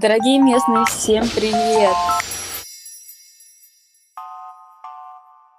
Дорогие 0.00 0.40
местные, 0.40 0.84
всем 0.84 1.24
привет! 1.34 1.92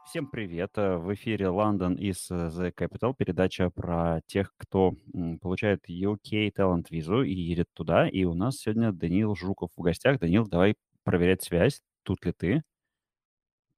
Всем 0.06 0.28
привет! 0.28 0.72
Э, 0.78 0.96
в 0.96 1.14
эфире 1.14 1.48
London 1.48 1.98
из 1.98 2.32
э, 2.32 2.48
The 2.48 2.74
Capital, 2.74 3.14
передача 3.18 3.70
про 3.70 4.22
тех, 4.28 4.54
кто 4.56 4.94
получает 5.42 5.90
UK 5.90 6.54
Talent 6.54 6.86
визу 6.90 7.24
и 7.24 7.34
едет 7.34 7.68
туда. 7.74 8.08
И 8.08 8.24
у 8.24 8.34
нас 8.34 8.60
сегодня 8.60 8.94
Даниил 8.94 9.36
Жуков 9.36 9.72
в 9.76 9.82
гостях. 9.82 10.20
Даниил, 10.20 10.48
давай 10.48 10.76
проверять 11.04 11.44
связь. 11.44 11.82
Тут 12.04 12.24
ли 12.24 12.32
ты? 12.32 12.64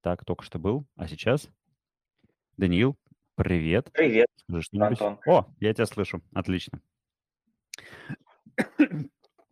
Так, 0.02 0.24
только 0.26 0.44
что 0.44 0.60
был. 0.60 0.86
А 0.96 1.08
сейчас? 1.08 1.50
Даниил, 2.58 2.96
привет. 3.34 3.90
Привет, 3.94 4.28
Скажи. 4.48 4.68
Антон. 4.80 5.18
О, 5.26 5.48
я 5.60 5.74
тебя 5.74 5.88
слышу. 5.88 6.22
Отлично. 6.36 6.80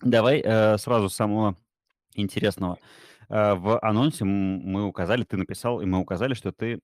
Давай 0.01 0.41
э, 0.43 0.77
сразу 0.77 1.09
с 1.09 1.15
самого 1.15 1.55
интересного. 2.13 2.77
Э, 3.29 3.55
в 3.55 3.79
анонсе 3.79 4.25
мы 4.25 4.85
указали, 4.85 5.23
ты 5.23 5.37
написал, 5.37 5.81
и 5.81 5.85
мы 5.85 5.99
указали, 5.99 6.33
что 6.33 6.51
ты 6.51 6.79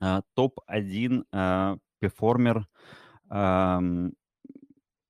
э, 0.00 0.20
топ-1 0.34 1.24
э, 1.32 1.76
перформер. 2.00 2.66
эм, 3.30 4.12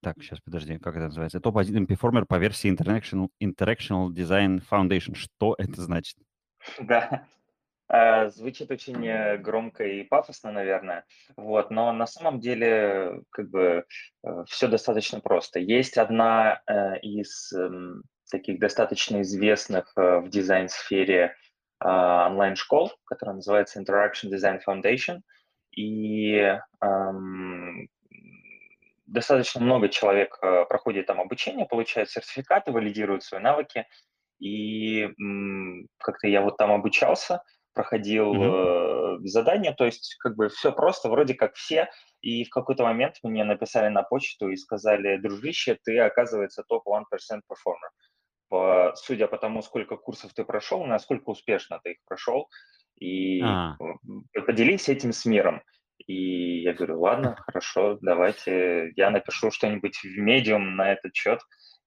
так, 0.01 0.23
сейчас, 0.23 0.39
подожди, 0.41 0.78
как 0.78 0.97
это 0.97 1.06
называется? 1.06 1.41
Топ-1 1.41 1.87
перформер 1.87 2.27
по 2.27 2.39
версии 2.39 2.70
International, 2.70 3.28
Interactional 3.42 4.11
Design 4.11 4.62
Foundation. 4.70 5.14
Что 5.14 5.55
это 5.59 5.83
значит? 5.83 6.16
Да, 6.80 7.11
Э, 7.19 7.44
звучит 8.30 8.71
очень 8.71 9.07
э, 9.07 9.37
громко 9.39 9.84
и 9.84 10.03
пафосно, 10.03 10.53
наверное, 10.53 11.05
вот, 11.37 11.70
но 11.70 11.92
на 11.92 12.06
самом 12.06 12.41
деле 12.41 13.23
как 13.31 13.50
бы 13.50 13.84
все 14.47 14.69
достаточно 14.69 15.20
просто. 15.20 15.61
Есть 15.61 15.98
одна 15.98 16.61
э, 16.67 16.98
из 17.00 17.53
эм, 17.53 18.03
таких 18.31 18.59
достаточно 18.59 19.22
известных 19.22 19.92
э, 19.97 20.19
в 20.19 20.28
дизайн-сфере 20.28 21.22
э, 21.22 21.87
онлайн-школ, 21.87 22.92
которая 23.05 23.37
называется 23.37 23.81
Interaction 23.81 24.31
Design 24.31 24.61
Foundation, 24.67 25.20
и 25.70 26.59
эм, 26.81 27.89
достаточно 29.06 29.61
много 29.61 29.89
человек 29.89 30.39
э, 30.42 30.65
проходит 30.69 31.06
там 31.06 31.20
обучение, 31.20 31.67
получают 31.67 32.11
сертификаты, 32.11 32.72
валидируют 32.72 33.22
свои 33.22 33.41
навыки, 33.41 33.87
и 34.41 35.09
как-то 35.98 36.27
я 36.27 36.42
вот 36.42 36.56
там 36.56 36.72
обучался, 36.72 37.42
проходил 37.75 38.33
Мгм. 38.33 38.55
э, 38.55 39.19
задания, 39.25 39.72
то 39.72 39.84
есть 39.84 40.17
как 40.20 40.36
бы 40.36 40.48
все 40.48 40.72
просто, 40.72 41.08
вроде 41.08 41.34
как 41.34 41.55
все, 41.55 41.91
и 42.20 42.44
в 42.44 42.50
какой-то 42.50 42.84
момент 42.84 43.16
мне 43.22 43.44
написали 43.44 43.89
на 43.89 44.03
почту 44.03 44.48
и 44.48 44.56
сказали, 44.56 45.16
дружище, 45.19 45.78
ты, 45.83 45.98
оказывается, 45.98 46.64
топ-1% 46.66 47.41
performer. 47.50 47.91
По, 48.48 48.92
судя 48.97 49.27
по 49.27 49.36
тому, 49.36 49.62
сколько 49.62 49.97
курсов 49.97 50.33
ты 50.34 50.44
прошел, 50.44 50.84
насколько 50.84 51.31
успешно 51.31 51.81
ты 51.83 51.92
их 51.92 51.98
прошел, 52.06 52.48
и 53.00 53.42
А, 53.42 53.77
поделись 54.47 54.88
этим 54.88 55.12
с 55.12 55.25
миром. 55.25 55.62
И 56.06 56.62
я 56.62 56.75
говорю, 56.75 57.00
ладно, 57.00 57.36
хорошо, 57.36 57.98
давайте 58.00 58.92
я 58.97 59.11
напишу 59.11 59.50
что-нибудь 59.50 59.98
в 60.03 60.19
медиум 60.19 60.77
на 60.77 60.92
этот 60.92 61.14
счет, 61.14 61.41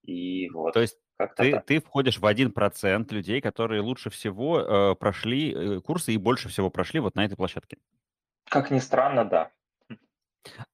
и 0.04 0.48
вот, 0.50 0.74
то 0.74 0.80
есть 0.80 0.98
как-то 1.18 1.42
ты, 1.42 1.52
так. 1.52 1.66
ты 1.66 1.80
входишь 1.80 2.18
в 2.18 2.24
1% 2.24 3.12
людей, 3.12 3.40
которые 3.40 3.80
лучше 3.80 4.08
всего 4.08 4.60
э, 4.60 4.94
прошли 4.94 5.52
э, 5.52 5.80
курсы 5.80 6.12
и 6.12 6.16
больше 6.16 6.48
всего 6.48 6.70
прошли 6.70 7.00
вот 7.00 7.16
на 7.16 7.24
этой 7.24 7.36
площадке. 7.36 7.78
Как 8.44 8.70
ни 8.70 8.78
странно, 8.78 9.24
да. 9.24 9.50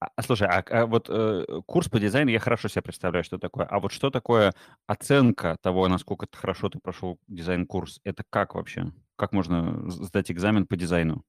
А, 0.00 0.08
а 0.14 0.22
слушай, 0.22 0.46
а, 0.46 0.62
а 0.68 0.84
вот 0.84 1.08
э, 1.08 1.46
курс 1.66 1.88
по 1.88 1.98
дизайну, 1.98 2.30
я 2.30 2.38
хорошо 2.38 2.68
себе 2.68 2.82
представляю, 2.82 3.24
что 3.24 3.38
такое. 3.38 3.64
А 3.64 3.80
вот 3.80 3.90
что 3.90 4.10
такое 4.10 4.52
оценка 4.86 5.56
того, 5.62 5.88
насколько 5.88 6.27
ты 6.27 6.36
хорошо 6.36 6.68
ты 6.68 6.78
прошел 6.78 7.18
дизайн-курс? 7.27 8.00
Это 8.04 8.22
как 8.28 8.54
вообще? 8.54 8.92
Как 9.16 9.33
можно 9.33 9.90
сдать 9.90 10.30
экзамен 10.30 10.66
по 10.66 10.77
дизайну? 10.77 11.24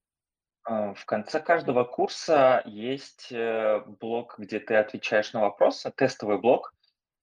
А, 0.65 0.93
В 0.93 1.05
конце 1.05 1.39
каждого 1.39 1.85
курса 1.85 2.63
есть 2.65 3.31
э, 3.31 3.79
блок, 4.01 4.35
где 4.39 4.59
ты 4.59 4.75
отвечаешь 4.75 5.31
на 5.31 5.39
вопросы, 5.39 5.89
тестовый 5.95 6.37
блок, 6.37 6.73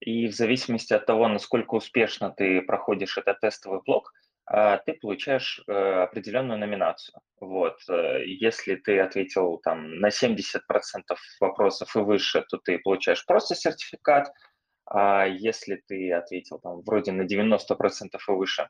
и 0.05 0.27
в 0.27 0.35
зависимости 0.35 0.93
от 0.93 1.07
того, 1.07 1.29
насколько 1.29 1.75
успешно 1.75 2.31
ты 2.31 2.63
проходишь 2.63 3.19
этот 3.19 3.41
тестовый 3.41 3.81
блок, 3.87 4.13
а, 4.45 4.79
ты 4.79 4.95
получаешь 4.95 5.63
э, 5.69 5.73
определенную 5.73 6.59
номинацию. 6.59 7.21
Вот. 7.41 7.79
э, 7.89 8.25
Если 8.27 8.75
ты 8.75 8.99
ответил 8.99 9.59
там 9.59 10.01
на 10.01 10.09
70% 10.09 10.59
вопросов 11.41 11.95
и 11.95 12.01
выше, 12.01 12.45
то 12.49 12.59
ты 12.59 12.79
получаешь 12.79 13.25
просто 13.25 13.55
сертификат, 13.55 14.33
а 14.87 15.27
если 15.27 15.83
ты 15.87 16.13
ответил 16.13 16.59
там 16.59 16.83
вроде 16.83 17.13
на 17.13 17.23
90% 17.23 18.19
и 18.29 18.33
выше, 18.33 18.69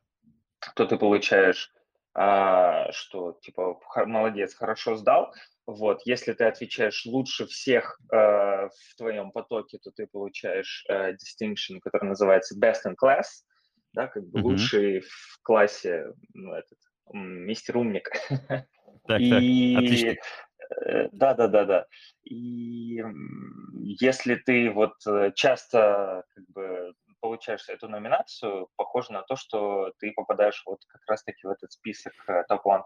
то 0.76 0.84
ты 0.84 0.96
получаешь, 0.96 1.72
что 2.14 3.38
типа 3.42 3.80
молодец, 4.06 4.54
хорошо 4.54 4.96
сдал. 4.96 5.32
Вот, 5.66 6.02
если 6.04 6.32
ты 6.32 6.44
отвечаешь 6.44 7.06
лучше 7.06 7.46
всех 7.46 7.98
э, 8.12 8.16
в 8.16 8.96
твоем 8.96 9.30
потоке, 9.30 9.78
то 9.78 9.92
ты 9.92 10.08
получаешь 10.08 10.84
э, 10.88 11.12
distinction, 11.12 11.78
который 11.80 12.08
называется 12.08 12.58
best 12.58 12.80
in 12.84 12.94
class, 13.00 13.26
да, 13.92 14.08
как 14.08 14.24
бы 14.24 14.38
Мгм. 14.38 14.48
лучший 14.48 15.00
в 15.00 15.38
классе, 15.42 16.06
ну, 16.34 16.52
этот, 16.52 16.78
мистер 17.12 17.76
умник. 17.76 18.10
Так, 19.04 19.18
так, 19.18 19.42
отлично. 19.74 20.12
И 20.12 20.18
да, 21.12 21.34
да, 21.34 21.48
да, 21.48 21.64
да. 21.64 21.86
И 22.24 23.02
если 23.82 24.36
ты 24.36 24.70
вот 24.70 24.94
э, 25.06 25.32
часто 25.34 26.24
как 26.34 26.44
бы 26.48 26.94
получаешь 27.22 27.68
эту 27.68 27.88
номинацию, 27.88 28.68
похоже 28.76 29.12
на 29.12 29.22
то, 29.22 29.36
что 29.36 29.92
ты 29.98 30.12
попадаешь 30.12 30.62
вот 30.66 30.80
как 30.86 31.00
раз-таки 31.06 31.46
в 31.46 31.50
этот 31.50 31.72
список 31.72 32.12
э, 32.28 32.42
топ-1%. 32.48 32.82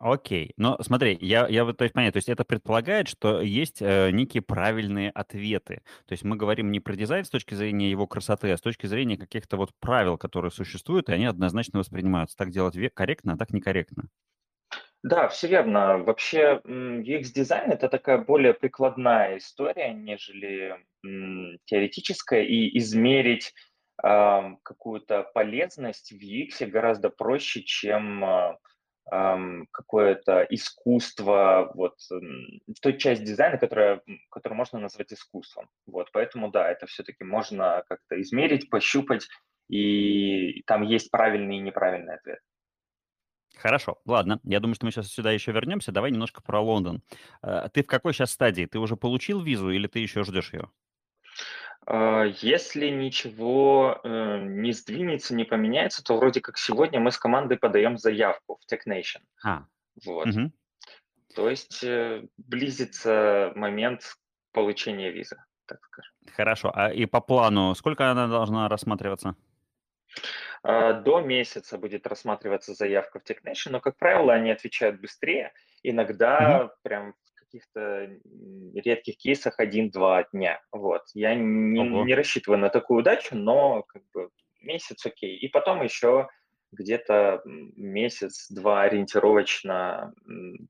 Окей. 0.00 0.54
Но 0.56 0.78
смотри, 0.80 1.18
я, 1.20 1.46
я 1.46 1.66
вот, 1.66 1.76
то 1.76 1.84
есть, 1.84 1.92
понятно, 1.92 2.12
то 2.12 2.18
есть 2.18 2.30
это 2.30 2.42
предполагает, 2.42 3.06
что 3.06 3.42
есть 3.42 3.82
э, 3.82 4.10
некие 4.12 4.40
правильные 4.40 5.10
ответы. 5.10 5.82
То 6.06 6.12
есть 6.12 6.24
мы 6.24 6.36
говорим 6.36 6.72
не 6.72 6.80
про 6.80 6.96
дизайн 6.96 7.22
с 7.26 7.28
точки 7.28 7.52
зрения 7.52 7.90
его 7.90 8.06
красоты, 8.06 8.50
а 8.50 8.56
с 8.56 8.62
точки 8.62 8.86
зрения 8.86 9.18
каких-то 9.18 9.58
вот 9.58 9.72
правил, 9.78 10.16
которые 10.16 10.52
существуют, 10.52 11.10
и 11.10 11.12
они 11.12 11.26
однозначно 11.26 11.80
воспринимаются. 11.80 12.34
Так 12.34 12.50
делать 12.50 12.74
корректно, 12.94 13.34
а 13.34 13.36
так 13.36 13.50
некорректно. 13.50 14.04
Да, 15.02 15.28
все 15.28 15.48
верно. 15.48 15.98
Вообще 15.98 16.62
UX-дизайн– 16.64 17.70
это 17.70 17.90
такая 17.90 18.18
более 18.18 18.54
прикладная 18.54 19.36
история, 19.36 19.92
нежели 19.92 20.76
м, 21.04 21.58
теоретическая, 21.64 22.42
и 22.42 22.76
измерить 22.78 23.52
ам, 24.02 24.58
какую-то 24.62 25.24
полезность 25.34 26.12
в 26.12 26.16
UX 26.16 26.66
гораздо 26.66 27.10
проще, 27.10 27.62
чем 27.62 28.24
а, 28.24 28.58
ам, 29.10 29.66
какое-то 29.72 30.46
искусство, 30.50 31.70
вот 31.74 31.94
той 32.82 32.98
часть 32.98 33.24
дизайна, 33.24 33.58
которая, 33.58 34.02
которую 34.30 34.56
можно 34.56 34.78
назвать 34.78 35.12
искусством. 35.12 35.68
Вот, 35.86 36.10
поэтому 36.12 36.50
да, 36.50 36.70
это 36.70 36.86
все-таки 36.86 37.24
можно 37.24 37.82
как-то 37.88 38.20
измерить, 38.20 38.70
пощупать, 38.70 39.28
и 39.68 40.62
там 40.66 40.82
есть 40.82 41.10
правильный 41.10 41.56
и 41.58 41.60
неправильный 41.60 42.14
ответ. 42.14 42.38
Хорошо, 43.56 44.00
ладно. 44.06 44.40
Я 44.44 44.58
думаю, 44.60 44.74
что 44.74 44.86
мы 44.86 44.92
сейчас 44.92 45.08
сюда 45.08 45.32
еще 45.32 45.52
вернемся. 45.52 45.92
Давай 45.92 46.10
немножко 46.10 46.40
про 46.42 46.60
Лондон. 46.60 47.02
Э, 47.42 47.68
Ты 47.72 47.82
в 47.82 47.86
какой 47.86 48.12
сейчас 48.14 48.30
стадии? 48.32 48.66
Ты 48.66 48.78
уже 48.78 48.96
получил 48.96 49.40
визу 49.42 49.70
или 49.70 49.86
ты 49.86 49.98
еще 49.98 50.24
ждешь 50.24 50.52
ее? 50.52 50.70
А, 51.86 52.24
Если 52.24 52.88
ничего 52.88 54.00
э, 54.02 54.38
не 54.42 54.72
сдвинется, 54.72 55.34
не 55.34 55.44
поменяется, 55.44 56.02
то 56.04 56.16
вроде 56.16 56.40
как 56.40 56.58
сегодня 56.58 57.00
мы 57.00 57.10
с 57.10 57.18
командой 57.18 57.58
подаем 57.58 57.98
заявку 57.98 58.58
в 58.60 58.72
TechNation. 58.72 59.22
А, 59.44 59.64
Вот. 60.04 60.26
мгм. 60.26 60.52
То 61.34 61.48
есть 61.48 61.82
э, 61.84 62.26
близится 62.38 63.52
момент 63.54 64.16
получения 64.52 65.10
визы, 65.10 65.36
так 65.66 65.78
скажем. 65.84 66.12
Хорошо. 66.34 66.72
А 66.74 66.92
и 66.92 67.06
по 67.06 67.20
плану, 67.20 67.74
сколько 67.74 68.10
она 68.10 68.26
должна 68.26 68.68
рассматриваться? 68.68 69.36
А, 70.62 70.92
До 70.92 71.20
месяца 71.20 71.78
будет 71.78 72.06
рассматриваться 72.06 72.74
заявка 72.74 73.20
в 73.20 73.22
TechNation, 73.24 73.70
но, 73.70 73.80
как 73.80 73.96
правило, 73.96 74.34
они 74.34 74.50
отвечают 74.50 75.00
быстрее. 75.00 75.52
Иногда 75.82 76.70
прям 76.82 77.12
в 77.12 77.19
каких-то 77.50 78.08
редких 78.74 79.16
кейсах 79.16 79.58
один-два 79.58 80.24
дня. 80.32 80.60
Вот. 80.72 81.02
Я 81.14 81.34
не, 81.34 81.80
Ого. 81.80 82.04
не 82.04 82.14
рассчитываю 82.14 82.60
на 82.60 82.68
такую 82.68 83.00
удачу, 83.00 83.34
но 83.34 83.82
как 83.82 84.02
бы 84.14 84.30
месяц 84.60 85.04
окей. 85.04 85.36
И 85.36 85.48
потом 85.48 85.82
еще 85.82 86.28
где-то 86.72 87.42
месяц-два 87.44 88.82
ориентировочно 88.82 90.14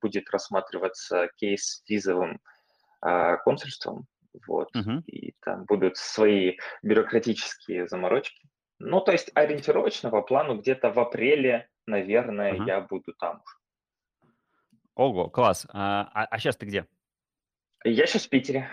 будет 0.00 0.30
рассматриваться 0.30 1.28
кейс 1.36 1.82
с 1.84 1.88
визовым 1.88 2.40
а, 3.02 3.36
консульством. 3.36 4.06
Вот. 4.46 4.74
Мгм. 4.74 5.02
И 5.06 5.34
там 5.42 5.64
будут 5.66 5.98
свои 5.98 6.56
бюрократические 6.82 7.86
заморочки. 7.88 8.48
Ну, 8.78 9.00
то 9.02 9.12
есть 9.12 9.30
ориентировочно 9.34 10.08
по 10.08 10.22
плану 10.22 10.56
где-то 10.56 10.90
в 10.90 10.98
апреле, 10.98 11.68
наверное, 11.86 12.54
Ага. 12.54 12.64
я 12.64 12.80
буду 12.80 13.12
там 13.12 13.42
уже. 13.44 13.59
Ого, 15.00 15.30
класс. 15.30 15.66
А, 15.72 16.10
а, 16.12 16.38
сейчас 16.38 16.58
ты 16.58 16.66
где? 16.66 16.86
Я 17.84 18.04
сейчас 18.04 18.26
в 18.26 18.28
Питере. 18.28 18.68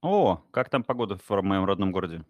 О, 0.00 0.40
как 0.50 0.70
там 0.70 0.82
погода 0.82 1.18
в 1.18 1.42
моем 1.42 1.66
родном 1.66 1.92
городе? 1.92 2.24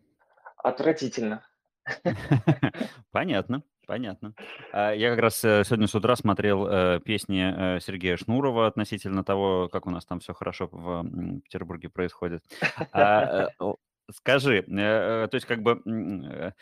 Отвратительно. 0.56 1.46
Понятно, 3.12 3.62
понятно. 3.87 4.34
А, 4.73 4.90
я 4.93 5.11
как 5.11 5.20
раз 5.20 5.44
э, 5.44 5.62
сегодня 5.64 5.87
с 5.87 5.94
утра 5.94 6.17
смотрел 6.17 6.67
э, 6.67 7.00
песни 7.05 7.76
э, 7.76 7.81
Сергея 7.81 8.17
Шнурова 8.17 8.67
относительно 8.67 9.23
того, 9.23 9.69
как 9.69 9.87
у 9.87 9.90
нас 9.90 10.05
там 10.05 10.19
все 10.19 10.35
хорошо 10.35 10.69
в 10.73 11.05
Петербурге 11.44 11.88
происходит. 11.88 12.43
Скажи, 14.10 14.58
э, 14.58 14.64
э, 14.69 15.28
то 15.28 15.34
есть 15.37 15.46
как 15.46 15.62
бы 15.62 15.81
э, 15.87 16.52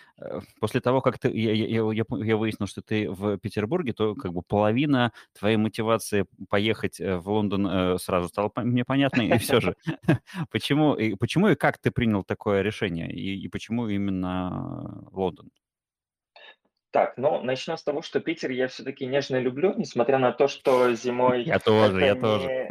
после 0.61 0.81
того, 0.81 1.01
как 1.01 1.19
ты, 1.19 1.31
я, 1.31 1.53
я, 1.53 1.91
я, 1.93 2.05
я 2.11 2.37
выяснил, 2.37 2.67
что 2.67 2.83
ты 2.83 3.11
в 3.11 3.39
Петербурге, 3.39 3.93
то 3.93 4.15
как 4.15 4.33
бы 4.33 4.43
половина 4.43 5.13
твоей 5.39 5.57
мотивации 5.57 6.27
поехать 6.49 7.01
в 7.01 7.31
Лондон 7.31 7.99
сразу 7.99 8.29
стала 8.29 8.53
мне 8.57 8.85
понятной, 8.85 9.29
и 9.29 9.39
все 9.39 9.61
же, 9.61 9.75
почему, 10.51 10.95
и, 10.95 11.15
почему 11.15 11.49
и 11.49 11.55
как 11.55 11.79
ты 11.79 11.91
принял 11.91 12.23
такое 12.25 12.63
решение, 12.63 13.11
и, 13.11 13.43
и 13.43 13.49
почему 13.49 13.89
именно 13.89 15.09
Лондон? 15.11 15.51
Так, 16.93 17.17
ну, 17.17 17.41
начнем 17.43 17.77
с 17.77 17.85
того, 17.85 18.03
что 18.03 18.19
Питер 18.19 18.51
я 18.51 18.67
все-таки 18.67 19.07
нежно 19.07 19.39
люблю, 19.39 19.75
несмотря 19.77 20.19
на 20.19 20.33
то, 20.33 20.49
что 20.49 20.93
зимой... 20.93 21.45
Я 21.45 21.61
тоже, 21.61 22.05
я 22.05 22.17
тоже. 22.17 22.69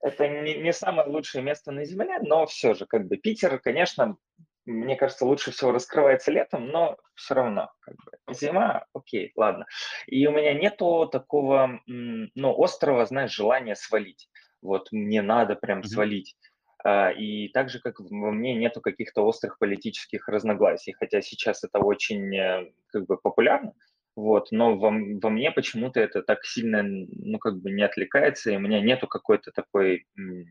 Это 0.00 0.28
не, 0.28 0.72
самое 0.72 1.06
лучшее 1.06 1.42
место 1.42 1.70
на 1.70 1.84
Земле, 1.84 2.18
но 2.22 2.46
все 2.46 2.72
же, 2.72 2.86
как 2.86 3.06
бы, 3.06 3.18
Питер, 3.18 3.58
конечно, 3.58 4.16
мне 4.64 4.96
кажется, 4.96 5.26
лучше 5.26 5.50
всего 5.50 5.72
раскрывается 5.72 6.30
летом, 6.30 6.68
но 6.68 6.96
все 7.14 7.34
равно, 7.34 7.70
как 7.80 7.96
бы, 7.96 8.34
зима, 8.34 8.86
окей, 8.94 9.32
ладно. 9.36 9.66
И 10.06 10.26
у 10.26 10.32
меня 10.32 10.54
нету 10.54 11.06
такого, 11.10 11.80
ну, 11.86 12.62
острого, 12.62 13.04
знаешь, 13.04 13.32
желания 13.32 13.74
свалить. 13.74 14.30
Вот 14.62 14.92
мне 14.92 15.20
надо 15.20 15.56
прям 15.56 15.84
свалить. 15.84 16.36
А, 16.84 17.10
и 17.10 17.48
так 17.48 17.70
же, 17.70 17.80
как 17.80 18.00
во 18.00 18.30
мне 18.30 18.54
нету 18.54 18.80
каких-то 18.80 19.22
острых 19.22 19.58
политических 19.58 20.28
разногласий, 20.28 20.92
хотя 20.92 21.20
сейчас 21.20 21.64
это 21.64 21.78
очень 21.78 22.34
э, 22.36 22.72
как 22.88 23.06
бы 23.06 23.16
популярно, 23.16 23.74
вот, 24.18 24.48
но 24.50 24.76
во, 24.76 24.90
во 24.90 25.30
мне 25.30 25.52
почему-то 25.52 26.00
это 26.00 26.22
так 26.22 26.44
сильно, 26.44 26.82
ну, 26.82 27.38
как 27.38 27.60
бы 27.60 27.70
не 27.70 27.82
отвлекается, 27.82 28.50
и 28.50 28.56
у 28.56 28.60
меня 28.60 28.80
нету 28.80 29.06
какой-то 29.06 29.52
такой 29.52 30.06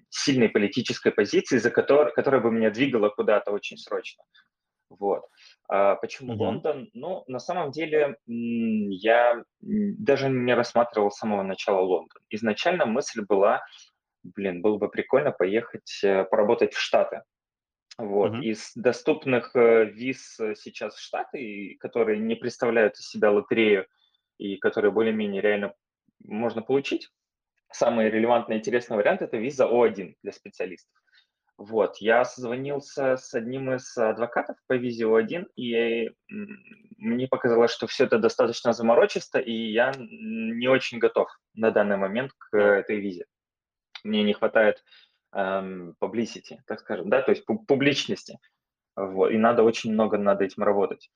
сильной 0.09 0.47
политической 0.47 1.11
позиции, 1.11 1.57
за 1.57 1.69
которой, 1.69 2.13
которая 2.13 2.39
бы 2.39 2.49
меня 2.49 2.71
двигала 2.71 3.09
куда-то 3.09 3.51
очень 3.51 3.77
срочно. 3.77 4.23
Вот. 4.89 5.25
А 5.67 5.95
почему 5.95 6.33
mm-hmm. 6.33 6.37
Лондон? 6.37 6.89
Ну, 6.93 7.25
на 7.27 7.39
самом 7.39 7.71
деле, 7.71 8.15
я 8.25 9.43
даже 9.59 10.29
не 10.29 10.53
рассматривал 10.53 11.11
с 11.11 11.17
самого 11.17 11.43
начала 11.43 11.81
Лондон. 11.81 12.21
Изначально 12.29 12.85
мысль 12.85 13.25
была 13.27 13.65
блин, 14.35 14.61
было 14.61 14.77
бы 14.77 14.89
прикольно 14.89 15.31
поехать 15.31 15.99
э, 16.03 16.23
поработать 16.25 16.73
в 16.73 16.79
Штаты. 16.79 17.23
Вот. 17.97 18.33
Mm-hmm. 18.33 18.43
Из 18.43 18.71
доступных 18.75 19.55
э, 19.55 19.85
виз 19.85 20.39
э, 20.39 20.55
сейчас 20.55 20.95
в 20.95 21.01
Штаты, 21.01 21.77
которые 21.79 22.19
не 22.19 22.35
представляют 22.35 22.95
из 22.95 23.09
себя 23.09 23.31
лотерею 23.31 23.87
и 24.37 24.57
которые 24.57 24.91
более-менее 24.91 25.41
реально 25.41 25.73
можно 26.23 26.61
получить, 26.61 27.09
самый 27.71 28.09
релевантный 28.09 28.57
и 28.57 28.59
интересный 28.59 28.97
вариант– 28.97 29.21
это 29.23 29.37
виза 29.37 29.65
О1 29.65 30.15
для 30.21 30.31
специалистов. 30.31 30.93
Вот, 31.57 31.97
я 31.97 32.23
созвонился 32.23 33.17
с 33.17 33.33
одним 33.33 33.73
из 33.73 33.97
адвокатов 33.97 34.57
по 34.67 34.73
визе 34.73 35.05
О1, 35.05 35.47
и 35.55 36.11
мне 36.97 37.27
показалось, 37.27 37.71
что 37.71 37.87
все 37.87 38.03
это 38.03 38.19
достаточно 38.19 38.73
заморочисто, 38.73 39.39
и 39.39 39.71
я 39.71 39.91
не 39.97 40.67
очень 40.67 40.99
готов 40.99 41.29
на 41.55 41.71
данный 41.71 41.97
момент 41.97 42.31
к 42.37 42.55
этой 42.55 42.99
визе 42.99 43.25
мне 44.07 44.23
не 44.23 44.33
хватает 44.33 44.83
эм, 45.33 45.95
publicity, 46.01 46.57
так 46.65 46.79
скажем, 46.79 47.09
да, 47.09 47.21
то 47.21 47.31
есть 47.31 47.45
публичности. 47.45 48.39
Вот, 48.95 49.29
и 49.29 49.37
надо 49.37 49.63
очень 49.63 49.93
много 49.93 50.17
над 50.17 50.41
этим 50.41 50.63
работать. 50.63 51.11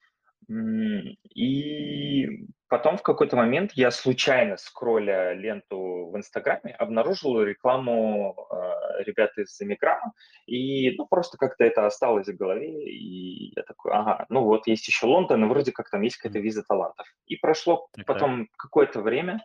И 1.35 2.27
потом 2.67 2.97
в 2.97 3.03
какой-то 3.03 3.35
момент 3.35 3.71
я 3.73 3.91
случайно, 3.91 4.57
скролля 4.57 5.33
ленту 5.33 6.09
в 6.11 6.17
Инстаграме, 6.17 6.73
обнаружил 6.77 7.41
рекламу 7.41 8.35
э, 8.51 9.03
ребят 9.03 9.37
из 9.37 9.61
Эмиграма, 9.61 10.13
и 10.47 10.95
ну, 10.97 11.05
просто 11.07 11.37
как-то 11.37 11.63
это 11.63 11.85
осталось 11.85 12.27
в 12.27 12.35
голове, 12.35 12.89
и 12.89 13.53
я 13.55 13.63
такой, 13.63 13.91
ага, 13.93 14.25
ну 14.29 14.43
вот 14.43 14.67
есть 14.67 14.87
еще 14.87 15.05
Лондон, 15.05 15.45
и 15.45 15.47
вроде 15.47 15.71
как 15.71 15.89
там 15.89 16.01
есть 16.01 16.17
какая-то 16.17 16.39
виза 16.39 16.63
талантов. 16.63 17.07
И 17.27 17.35
прошло 17.37 17.87
okay. 17.97 18.03
потом 18.05 18.49
какое-то 18.57 19.01
время, 19.01 19.41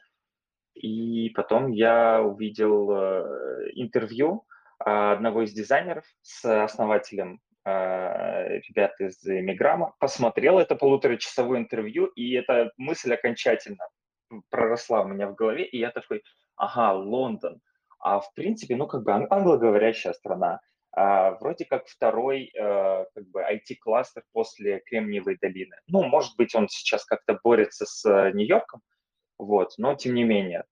и 0.76 1.30
потом 1.30 1.72
я 1.72 2.22
увидел 2.22 2.90
э, 2.92 3.70
интервью 3.74 4.44
одного 4.78 5.42
из 5.42 5.52
дизайнеров 5.52 6.04
с 6.22 6.64
основателем 6.64 7.40
э, 7.64 8.58
ребят 8.58 9.00
из 9.00 9.24
Миграма, 9.24 9.94
посмотрел 9.98 10.58
это 10.58 10.76
полуторачасовое 10.76 11.58
интервью, 11.58 12.06
и 12.06 12.34
эта 12.34 12.72
мысль 12.76 13.14
окончательно 13.14 13.84
проросла 14.50 15.02
у 15.02 15.08
меня 15.08 15.28
в 15.28 15.34
голове, 15.34 15.64
и 15.64 15.78
я 15.78 15.90
такой, 15.90 16.22
ага, 16.56 16.92
Лондон. 16.92 17.60
А 17.98 18.20
в 18.20 18.32
принципе, 18.34 18.76
ну, 18.76 18.86
как 18.86 19.02
бы 19.02 19.12
англоговорящая 19.12 20.12
страна, 20.12 20.60
а, 20.92 21.32
вроде 21.32 21.64
как 21.64 21.86
второй 21.86 22.50
э, 22.54 23.04
как 23.14 23.28
бы 23.28 23.42
IT-кластер 23.42 24.22
после 24.32 24.80
Кремниевой 24.86 25.36
долины. 25.40 25.76
Ну, 25.88 26.02
может 26.04 26.36
быть, 26.36 26.54
он 26.54 26.68
сейчас 26.68 27.04
как-то 27.04 27.38
борется 27.42 27.84
с 27.84 28.30
Нью-Йорком, 28.32 28.80
вот, 29.38 29.74
но 29.78 29.94
тем 29.94 30.14
не 30.14 30.24
менее, 30.24 30.64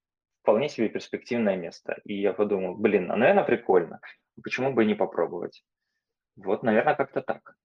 вполне 0.42 0.68
себе 0.68 0.88
перспективное 0.88 1.56
место. 1.56 2.00
И 2.04 2.20
я 2.20 2.32
подумал, 2.32 2.74
блин, 2.76 3.10
а 3.10 3.16
наверное 3.16 3.44
прикольно, 3.44 4.00
почему 4.42 4.72
бы 4.72 4.84
не 4.84 4.94
попробовать? 4.94 5.64
Вот, 6.36 6.62
наверное, 6.62 6.94
как-то 6.94 7.22
так. 7.22 7.56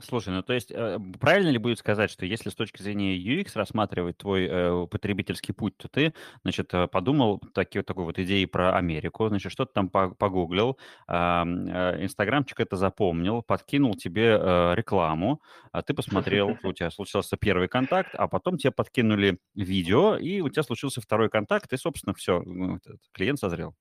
Слушай, 0.00 0.30
ну 0.30 0.42
то 0.42 0.52
есть 0.52 0.72
э, 0.72 0.98
правильно 1.20 1.50
ли 1.50 1.58
будет 1.58 1.78
сказать, 1.78 2.10
что 2.10 2.26
если 2.26 2.50
с 2.50 2.54
точки 2.56 2.82
зрения 2.82 3.16
UX 3.16 3.52
рассматривать 3.54 4.18
твой 4.18 4.48
э, 4.50 4.86
потребительский 4.90 5.52
путь, 5.52 5.76
то 5.76 5.86
ты, 5.88 6.14
значит, 6.42 6.74
э, 6.74 6.88
подумал 6.88 7.38
таки, 7.54 7.80
такой 7.82 8.04
вот 8.04 8.18
идеи 8.18 8.44
про 8.46 8.76
Америку, 8.76 9.28
значит, 9.28 9.52
что-то 9.52 9.72
там 9.72 9.88
погуглил, 9.88 10.78
э, 11.06 11.14
Инстаграмчик 11.14 12.58
это 12.58 12.74
запомнил, 12.76 13.42
подкинул 13.42 13.94
тебе 13.94 14.36
э, 14.36 14.74
рекламу, 14.74 15.40
а 15.70 15.82
ты 15.82 15.94
посмотрел, 15.94 16.58
у 16.64 16.72
тебя 16.72 16.90
случился 16.90 17.36
первый 17.36 17.68
контакт, 17.68 18.16
а 18.16 18.26
потом 18.26 18.58
тебе 18.58 18.72
подкинули 18.72 19.38
видео, 19.54 20.16
и 20.16 20.40
у 20.40 20.48
тебя 20.48 20.64
случился 20.64 21.00
второй 21.02 21.30
контакт, 21.30 21.72
и, 21.72 21.76
собственно, 21.76 22.14
все, 22.14 22.42
ну, 22.44 22.80
клиент 23.12 23.38
созрел. 23.38 23.76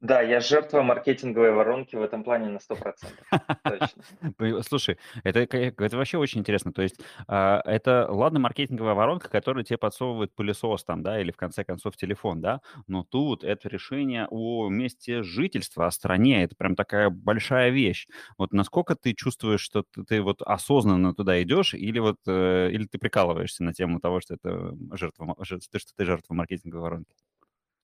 Да, 0.00 0.22
я 0.22 0.40
жертва 0.40 0.82
маркетинговой 0.82 1.52
воронки 1.52 1.96
в 1.96 2.02
этом 2.02 2.22
плане 2.22 2.50
на 2.50 2.60
100%. 2.60 3.18
Точно. 3.66 4.04
Слушай, 4.62 4.98
это, 5.24 5.40
это 5.40 5.96
вообще 5.96 6.18
очень 6.18 6.40
интересно. 6.40 6.72
То 6.72 6.82
есть 6.82 7.00
э, 7.28 7.60
это, 7.64 8.06
ладно, 8.08 8.38
маркетинговая 8.38 8.94
воронка, 8.94 9.28
которая 9.28 9.64
тебе 9.64 9.76
подсовывает 9.78 10.34
пылесос 10.34 10.84
там, 10.84 11.02
да, 11.02 11.20
или 11.20 11.30
в 11.32 11.36
конце 11.36 11.64
концов 11.64 11.96
телефон, 11.96 12.40
да, 12.40 12.60
но 12.86 13.02
тут 13.04 13.44
это 13.44 13.68
решение 13.68 14.26
о 14.30 14.68
месте 14.70 15.22
жительства, 15.22 15.86
о 15.86 15.90
стране, 15.90 16.44
это 16.44 16.54
прям 16.56 16.76
такая 16.76 17.10
большая 17.10 17.70
вещь. 17.70 18.06
Вот 18.38 18.52
насколько 18.52 18.94
ты 18.94 19.14
чувствуешь, 19.14 19.60
что 19.60 19.82
ты, 19.82 20.04
ты 20.04 20.22
вот 20.22 20.42
осознанно 20.42 21.14
туда 21.14 21.42
идешь, 21.42 21.74
или 21.74 21.98
вот, 21.98 22.18
э, 22.26 22.70
или 22.70 22.86
ты 22.86 22.98
прикалываешься 22.98 23.64
на 23.64 23.72
тему 23.74 24.00
того, 24.00 24.20
что 24.20 24.34
это 24.34 24.74
жертва, 24.92 25.36
что 25.44 25.58
ты 25.96 26.04
жертва 26.04 26.34
маркетинговой 26.34 26.82
воронки? 26.82 27.14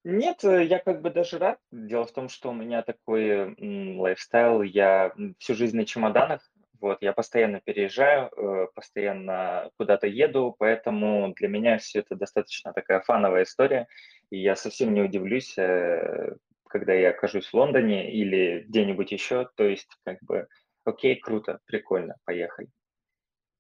Нет, 0.04 0.44
э, 0.44 0.64
я 0.64 0.78
как 0.80 1.00
бы 1.00 1.11
даже 1.11 1.38
рад. 1.38 1.58
Дело 1.73 2.04
в 2.04 2.12
том, 2.12 2.28
что 2.28 2.50
у 2.50 2.52
меня 2.52 2.82
такой 2.82 3.56
лайфстайл, 3.96 4.61
я 4.62 5.12
всю 5.38 5.54
жизнь 5.54 5.76
на 5.76 5.87
чемоданах, 5.87 6.42
вот, 6.78 6.99
я 7.00 7.14
постоянно 7.14 7.61
переезжаю, 7.61 8.28
э, 8.37 8.66
постоянно 8.75 9.70
куда-то 9.78 10.06
еду, 10.06 10.54
поэтому 10.58 11.32
для 11.34 11.49
меня 11.49 11.78
все 11.78 12.00
это 12.00 12.16
достаточно 12.16 12.75
такая 12.75 13.00
фановая 13.00 13.44
история, 13.44 13.87
и 14.28 14.38
я 14.38 14.54
совсем 14.56 14.92
не 14.92 15.00
удивлюсь, 15.00 15.56
э, 15.56 16.37
когда 16.68 16.92
я 16.92 17.11
окажусь 17.11 17.46
в 17.49 17.54
Лондоне 17.54 18.12
или 18.12 18.64
где-нибудь 18.68 19.11
еще, 19.12 19.49
то 19.56 19.64
есть 19.64 19.88
как 20.04 20.18
бы, 20.20 20.49
окей, 20.84 21.16
круто, 21.16 21.61
прикольно, 21.64 22.16
поехали. 22.26 22.68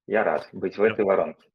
Я 0.06 0.24
рад 0.24 0.46
быть 0.52 0.76
в 0.76 0.82
этой 0.82 1.06
воронке. 1.06 1.48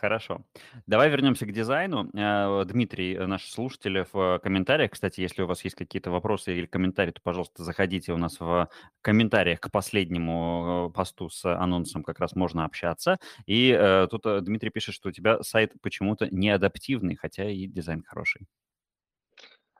Хорошо. 0.00 0.44
Давай 0.86 1.10
вернемся 1.10 1.44
к 1.44 1.52
дизайну. 1.52 2.08
Э, 2.14 2.64
Дмитрий, 2.64 3.16
э, 3.16 3.26
наш 3.26 3.50
слушатель, 3.50 4.04
в 4.12 4.38
комментариях, 4.38 4.92
кстати, 4.92 5.20
если 5.20 5.42
у 5.42 5.48
вас 5.48 5.64
есть 5.64 5.74
какие-то 5.74 6.12
вопросы 6.12 6.54
или 6.56 6.66
комментарии, 6.66 7.10
то, 7.10 7.20
пожалуйста, 7.20 7.64
заходите 7.64 8.12
у 8.12 8.16
нас 8.16 8.38
в 8.38 8.68
комментариях 9.02 9.58
к 9.58 9.72
последнему 9.72 10.90
э, 10.90 10.94
посту 10.94 11.28
с 11.28 11.44
анонсом, 11.44 12.04
как 12.04 12.20
раз 12.20 12.36
можно 12.36 12.64
общаться. 12.64 13.18
И 13.46 13.76
тут 14.08 14.22
Дмитрий 14.44 14.70
пишет, 14.70 14.94
что 14.94 15.08
у 15.08 15.12
тебя 15.12 15.42
сайт 15.42 15.72
почему-то 15.82 16.28
неадаптивный, 16.30 17.16
хотя 17.16 17.50
и 17.50 17.66
дизайн 17.66 18.04
хороший. 18.06 18.46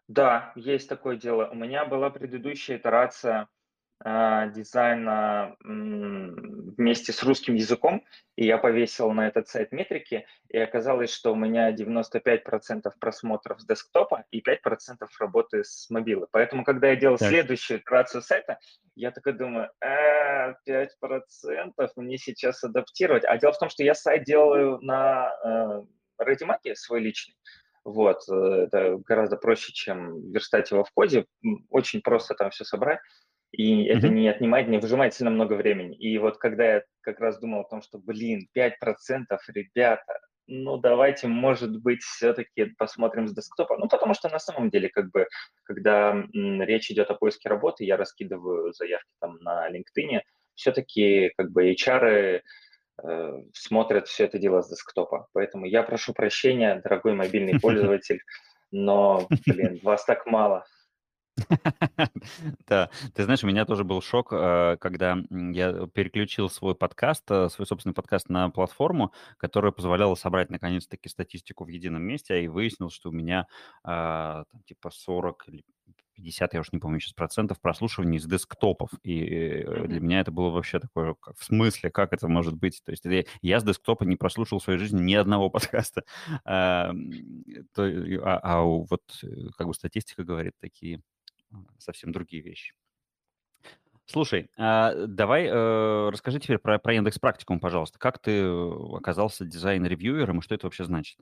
Да, 0.08 0.52
есть 0.56 0.88
такое 0.88 1.16
дело. 1.16 1.48
У 1.52 1.54
меня 1.54 1.84
была 1.84 2.10
предыдущая 2.10 2.78
итерация 2.78 3.46
дизайна 4.04 5.56
вместе 5.60 7.12
с 7.12 7.22
русским 7.22 7.54
языком, 7.54 8.04
и 8.36 8.46
я 8.46 8.58
повесил 8.58 9.10
на 9.10 9.26
этот 9.26 9.48
сайт 9.48 9.72
метрики, 9.72 10.26
и 10.48 10.58
оказалось, 10.58 11.12
что 11.12 11.32
у 11.32 11.34
меня 11.34 11.72
95% 11.72 12.92
просмотров 13.00 13.60
с 13.60 13.66
десктопа 13.66 14.24
и 14.30 14.40
5% 14.40 15.06
работы 15.18 15.64
с 15.64 15.90
мобилы. 15.90 16.28
Поэтому, 16.30 16.64
когда 16.64 16.88
я 16.88 16.96
делал 16.96 17.18
так. 17.18 17.28
следующую 17.28 17.80
итерацию 17.80 18.22
сайта, 18.22 18.58
я 18.94 19.10
такой 19.10 19.32
думаю, 19.32 19.70
э, 19.80 20.54
5% 20.64 21.92
мне 21.96 22.18
сейчас 22.18 22.62
адаптировать. 22.62 23.24
А 23.24 23.36
дело 23.38 23.52
в 23.52 23.58
том, 23.58 23.68
что 23.68 23.82
я 23.82 23.94
сайт 23.94 24.24
делаю 24.24 24.78
на 24.80 25.84
э, 26.20 26.74
свой 26.74 27.00
личный, 27.00 27.34
вот, 27.84 28.20
э, 28.30 28.34
это 28.66 28.98
гораздо 28.98 29.36
проще, 29.36 29.72
чем 29.72 30.30
верстать 30.30 30.70
его 30.70 30.84
в 30.84 30.90
коде. 30.92 31.26
Очень 31.70 32.02
просто 32.02 32.34
там 32.34 32.50
все 32.50 32.64
собрать. 32.64 33.00
И 33.52 33.88
mm-hmm. 33.88 33.96
это 33.96 34.08
не 34.08 34.28
отнимает, 34.28 34.68
не 34.68 34.78
выжимает 34.78 35.14
сильно 35.14 35.30
много 35.30 35.54
времени. 35.54 35.96
И 35.96 36.18
вот 36.18 36.38
когда 36.38 36.74
я 36.74 36.82
как 37.00 37.20
раз 37.20 37.38
думал 37.38 37.60
о 37.60 37.68
том, 37.68 37.82
что, 37.82 37.98
блин, 37.98 38.46
5%, 38.56 38.70
ребята, 39.48 40.20
ну 40.46 40.76
давайте, 40.76 41.28
может 41.28 41.80
быть, 41.80 42.02
все-таки 42.02 42.66
посмотрим 42.76 43.28
с 43.28 43.34
десктопа. 43.34 43.76
Ну, 43.76 43.88
потому 43.88 44.14
что 44.14 44.28
на 44.28 44.38
самом 44.38 44.70
деле, 44.70 44.88
как 44.88 45.10
бы, 45.10 45.26
когда 45.64 46.24
речь 46.32 46.90
идет 46.90 47.10
о 47.10 47.14
поиске 47.14 47.48
работы, 47.48 47.84
я 47.84 47.96
раскидываю 47.96 48.72
заявки 48.72 49.10
там 49.20 49.38
на 49.40 49.70
LinkedIn, 49.70 50.20
все-таки 50.54 51.32
как 51.36 51.50
бы 51.50 51.70
HR 51.72 52.42
Э, 53.02 53.42
смотрят 53.54 54.08
все 54.08 54.24
это 54.24 54.38
дело 54.38 54.62
с 54.62 54.70
десктопа. 54.70 55.28
Поэтому 55.32 55.66
я 55.66 55.82
прошу 55.82 56.12
прощения, 56.12 56.80
дорогой 56.82 57.14
мобильный 57.14 57.60
пользователь, 57.60 58.20
но, 58.70 59.28
блин, 59.46 59.80
вас 59.82 60.04
так 60.04 60.26
мало. 60.26 60.64
Да, 62.68 62.90
ты 63.14 63.24
знаешь, 63.24 63.44
у 63.44 63.46
меня 63.46 63.64
тоже 63.64 63.84
был 63.84 64.00
шок, 64.02 64.32
э, 64.32 64.76
когда 64.80 65.18
я 65.30 65.86
переключил 65.86 66.50
свой 66.50 66.74
подкаст, 66.74 67.30
э, 67.30 67.48
свой 67.48 67.66
собственный 67.66 67.94
подкаст 67.94 68.28
на 68.28 68.50
платформу, 68.50 69.12
которая 69.36 69.72
позволяла 69.72 70.14
собрать 70.14 70.50
наконец-таки 70.50 71.08
статистику 71.08 71.64
в 71.64 71.68
едином 71.68 72.02
месте, 72.02 72.42
и 72.42 72.48
выяснилось, 72.48 72.94
что 72.94 73.10
у 73.10 73.12
меня 73.12 73.46
а, 73.84 74.44
типа 74.66 74.90
40 74.90 75.44
или 75.48 75.64
50, 76.18 76.54
я 76.54 76.60
уж 76.60 76.72
не 76.72 76.78
помню 76.80 76.98
сейчас, 77.00 77.12
процентов 77.12 77.60
прослушиваний 77.60 78.18
с 78.18 78.26
десктопов. 78.26 78.90
И 79.02 79.24
э, 79.24 79.86
для 79.86 80.00
меня 80.00 80.20
это 80.20 80.32
было 80.32 80.50
вообще 80.50 80.80
такое, 80.80 81.14
как, 81.20 81.36
в 81.36 81.44
смысле, 81.44 81.90
как 81.90 82.12
это 82.12 82.28
может 82.28 82.54
быть? 82.54 82.82
То 82.84 82.90
есть 82.90 83.04
я, 83.04 83.24
я 83.40 83.60
с 83.60 83.64
десктопа 83.64 84.04
не 84.04 84.16
прослушал 84.16 84.58
в 84.58 84.62
своей 84.62 84.78
жизни 84.78 85.00
ни 85.00 85.14
одного 85.14 85.48
подкаста. 85.50 86.02
А, 86.44 86.92
то, 87.74 87.84
а, 87.84 88.38
а 88.42 88.62
вот 88.62 89.02
как 89.56 89.66
бы 89.68 89.74
статистика 89.74 90.24
говорит 90.24 90.54
такие 90.60 90.96
а, 90.96 91.17
совсем 91.78 92.12
другие 92.12 92.42
вещи. 92.42 92.74
Слушай, 94.10 94.48
а 94.56 94.94
давай 95.06 95.46
э, 95.46 96.08
расскажи 96.08 96.40
теперь 96.40 96.56
про, 96.56 96.78
про 96.78 96.94
Яндекс 96.94 97.18
Практикум, 97.18 97.60
пожалуйста. 97.60 97.98
Как 97.98 98.18
ты 98.18 98.42
оказался 98.42 99.44
дизайн-ревьюером 99.44 100.38
и 100.38 100.42
что 100.42 100.54
это 100.54 100.66
вообще 100.66 100.84
значит? 100.84 101.18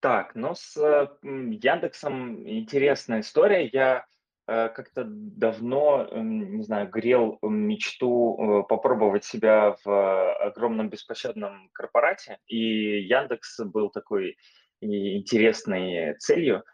Так, 0.00 0.34
ну 0.34 0.54
с 0.54 0.76
Яндексом 1.22 2.48
интересная 2.48 3.20
история. 3.20 3.68
Я 3.70 4.06
э, 4.48 4.70
как-то 4.70 5.04
давно, 5.06 6.08
не 6.12 6.62
знаю, 6.62 6.88
грел 6.88 7.38
мечту 7.42 8.38
э, 8.38 8.62
попробовать 8.66 9.24
себя 9.24 9.76
в 9.84 10.34
огромном 10.46 10.88
беспощадном 10.88 11.68
корпорате, 11.74 12.38
и 12.46 13.02
Яндекс 13.02 13.60
был 13.60 13.90
такой 13.90 14.38
интересной 14.80 16.16
целью. 16.18 16.64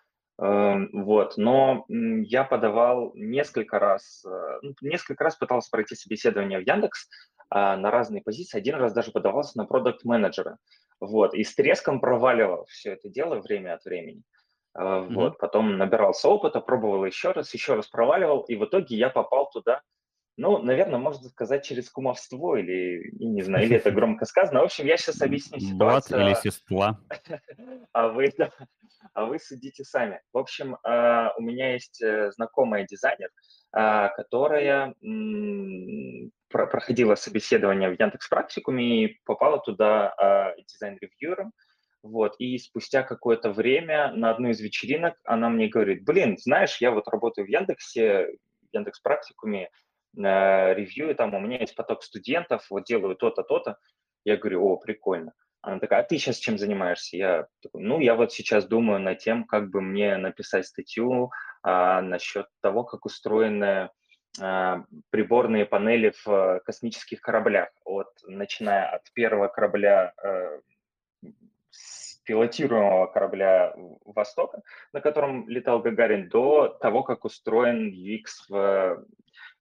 Эм, 0.41 0.91
вот, 0.93 1.37
но 1.37 1.85
я 1.89 2.45
подавал 2.45 3.13
несколько 3.15 3.79
раз, 3.81 4.25
э, 4.25 4.59
ну, 4.63 4.75
несколько 4.83 5.25
раз 5.25 5.37
пытался 5.37 5.69
пройти 5.71 5.97
собеседование 5.97 6.61
в 6.61 6.67
Яндекс 6.67 7.09
а, 7.51 7.77
на 7.77 7.91
разные 7.91 8.23
позиции. 8.23 8.59
Один 8.59 8.77
раз 8.77 8.93
даже 8.93 9.11
подавался 9.11 9.59
на 9.59 9.65
продукт 9.65 10.05
менеджера 10.05 10.59
вот, 11.01 11.35
и 11.35 11.43
с 11.43 11.55
треском 11.55 12.01
проваливал 12.01 12.67
все 12.69 12.93
это 12.93 13.09
дело 13.09 13.41
время 13.41 13.75
от 13.75 13.85
времени. 13.85 14.23
Mm-hmm. 14.77 15.15
Вот, 15.15 15.39
потом 15.39 15.77
набирался 15.77 16.29
опыта, 16.29 16.61
пробовал 16.61 17.05
еще 17.05 17.33
раз, 17.33 17.53
еще 17.53 17.75
раз 17.75 17.89
проваливал, 17.89 18.43
и 18.43 18.55
в 18.55 18.65
итоге 18.65 18.97
я 18.97 19.11
попал 19.11 19.51
туда, 19.51 19.81
ну, 20.39 20.59
наверное, 20.63 21.01
можно 21.01 21.29
сказать, 21.29 21.65
через 21.65 21.91
кумовство 21.91 22.57
или, 22.57 23.11
не 23.19 23.43
знаю, 23.43 23.67
или 23.67 23.77
это 23.77 23.91
громко 23.91 24.25
сказано. 24.25 24.61
В 24.61 24.65
общем, 24.65 24.87
я 24.87 24.97
сейчас 24.97 25.21
объясню 25.21 25.59
ситуацию. 25.59 26.19
Брат 26.19 26.29
или 26.29 26.35
сестра. 26.41 26.99
А 27.93 28.09
вы, 28.09 28.33
да, 28.39 28.51
а 29.15 29.27
вы 29.27 29.41
судите 29.41 29.83
сами. 29.85 30.21
В 30.33 30.39
общем, 30.39 30.77
а, 30.85 31.33
у 31.37 31.43
меня 31.43 31.73
есть 31.73 32.01
э, 32.01 32.31
знакомая 32.31 32.87
дизайнер, 32.87 33.31
а, 33.73 34.09
которая 34.11 34.95
проходила 36.49 37.17
собеседование 37.17 37.91
в 37.91 38.01
Яндекс 38.01 38.29
Практикуме 38.29 39.05
и 39.05 39.21
попала 39.25 39.59
туда 39.59 40.15
а, 40.17 40.55
дизайн-ревьюером. 40.57 41.53
Вот, 42.05 42.37
и 42.39 42.57
спустя 42.59 43.03
какое-то 43.03 43.51
время 43.51 44.13
на 44.15 44.31
одной 44.31 44.53
из 44.53 44.61
вечеринок 44.61 45.17
она 45.25 45.49
мне 45.49 45.67
говорит, 45.67 46.05
блин, 46.05 46.39
знаешь, 46.39 46.81
я 46.81 46.93
вот 46.93 47.09
работаю 47.09 47.45
в 47.45 47.51
Яндексе, 47.51 48.29
Яндекс 48.73 49.01
Практикуме, 49.01 49.69
ревью, 50.19 51.15
там 51.15 51.35
у 51.35 51.41
меня 51.41 51.59
есть 51.59 51.75
поток 51.75 52.03
студентов, 52.03 52.67
вот 52.71 52.85
делаю 52.85 53.17
то-то, 53.17 53.43
то-то. 53.43 53.79
Я 54.25 54.37
говорю, 54.37 54.65
о, 54.65 54.77
прикольно. 54.77 55.33
Она 55.61 55.81
такая, 55.81 56.01
а 56.01 56.03
ты 56.05 56.19
сейчас 56.19 56.37
чем 56.37 56.59
занимаешься? 56.59 57.17
Я 57.17 57.47
такой, 57.63 57.83
ну, 57.83 58.01
я 58.01 58.15
вот 58.15 58.33
сейчас 58.33 58.67
думаю 58.67 59.01
над 59.01 59.19
тем, 59.19 59.45
как 59.45 59.71
бы 59.71 59.81
мне 59.81 60.17
написать 60.17 60.67
статью 60.67 61.31
а, 61.63 62.01
насчет 62.01 62.47
того, 62.61 62.85
как 62.85 63.05
устроены 63.05 63.91
а, 64.41 64.85
приборные 65.11 65.67
панели 65.67 66.13
в 66.25 66.29
э, 66.29 66.61
космических 66.61 67.21
кораблях, 67.21 67.71
от, 67.85 68.09
начиная 68.27 68.89
от 68.89 69.13
первого 69.13 69.49
корабля, 69.49 70.13
а, 70.23 70.61
пилотируемого 72.25 73.07
корабля 73.07 73.75
«Востока», 74.05 74.63
на 74.93 75.01
котором 75.01 75.49
летал 75.49 75.81
Гагарин, 75.81 76.29
до 76.29 76.69
того, 76.69 77.03
как 77.03 77.25
устроен 77.25 77.91
UX 77.91 78.25
в 78.49 79.05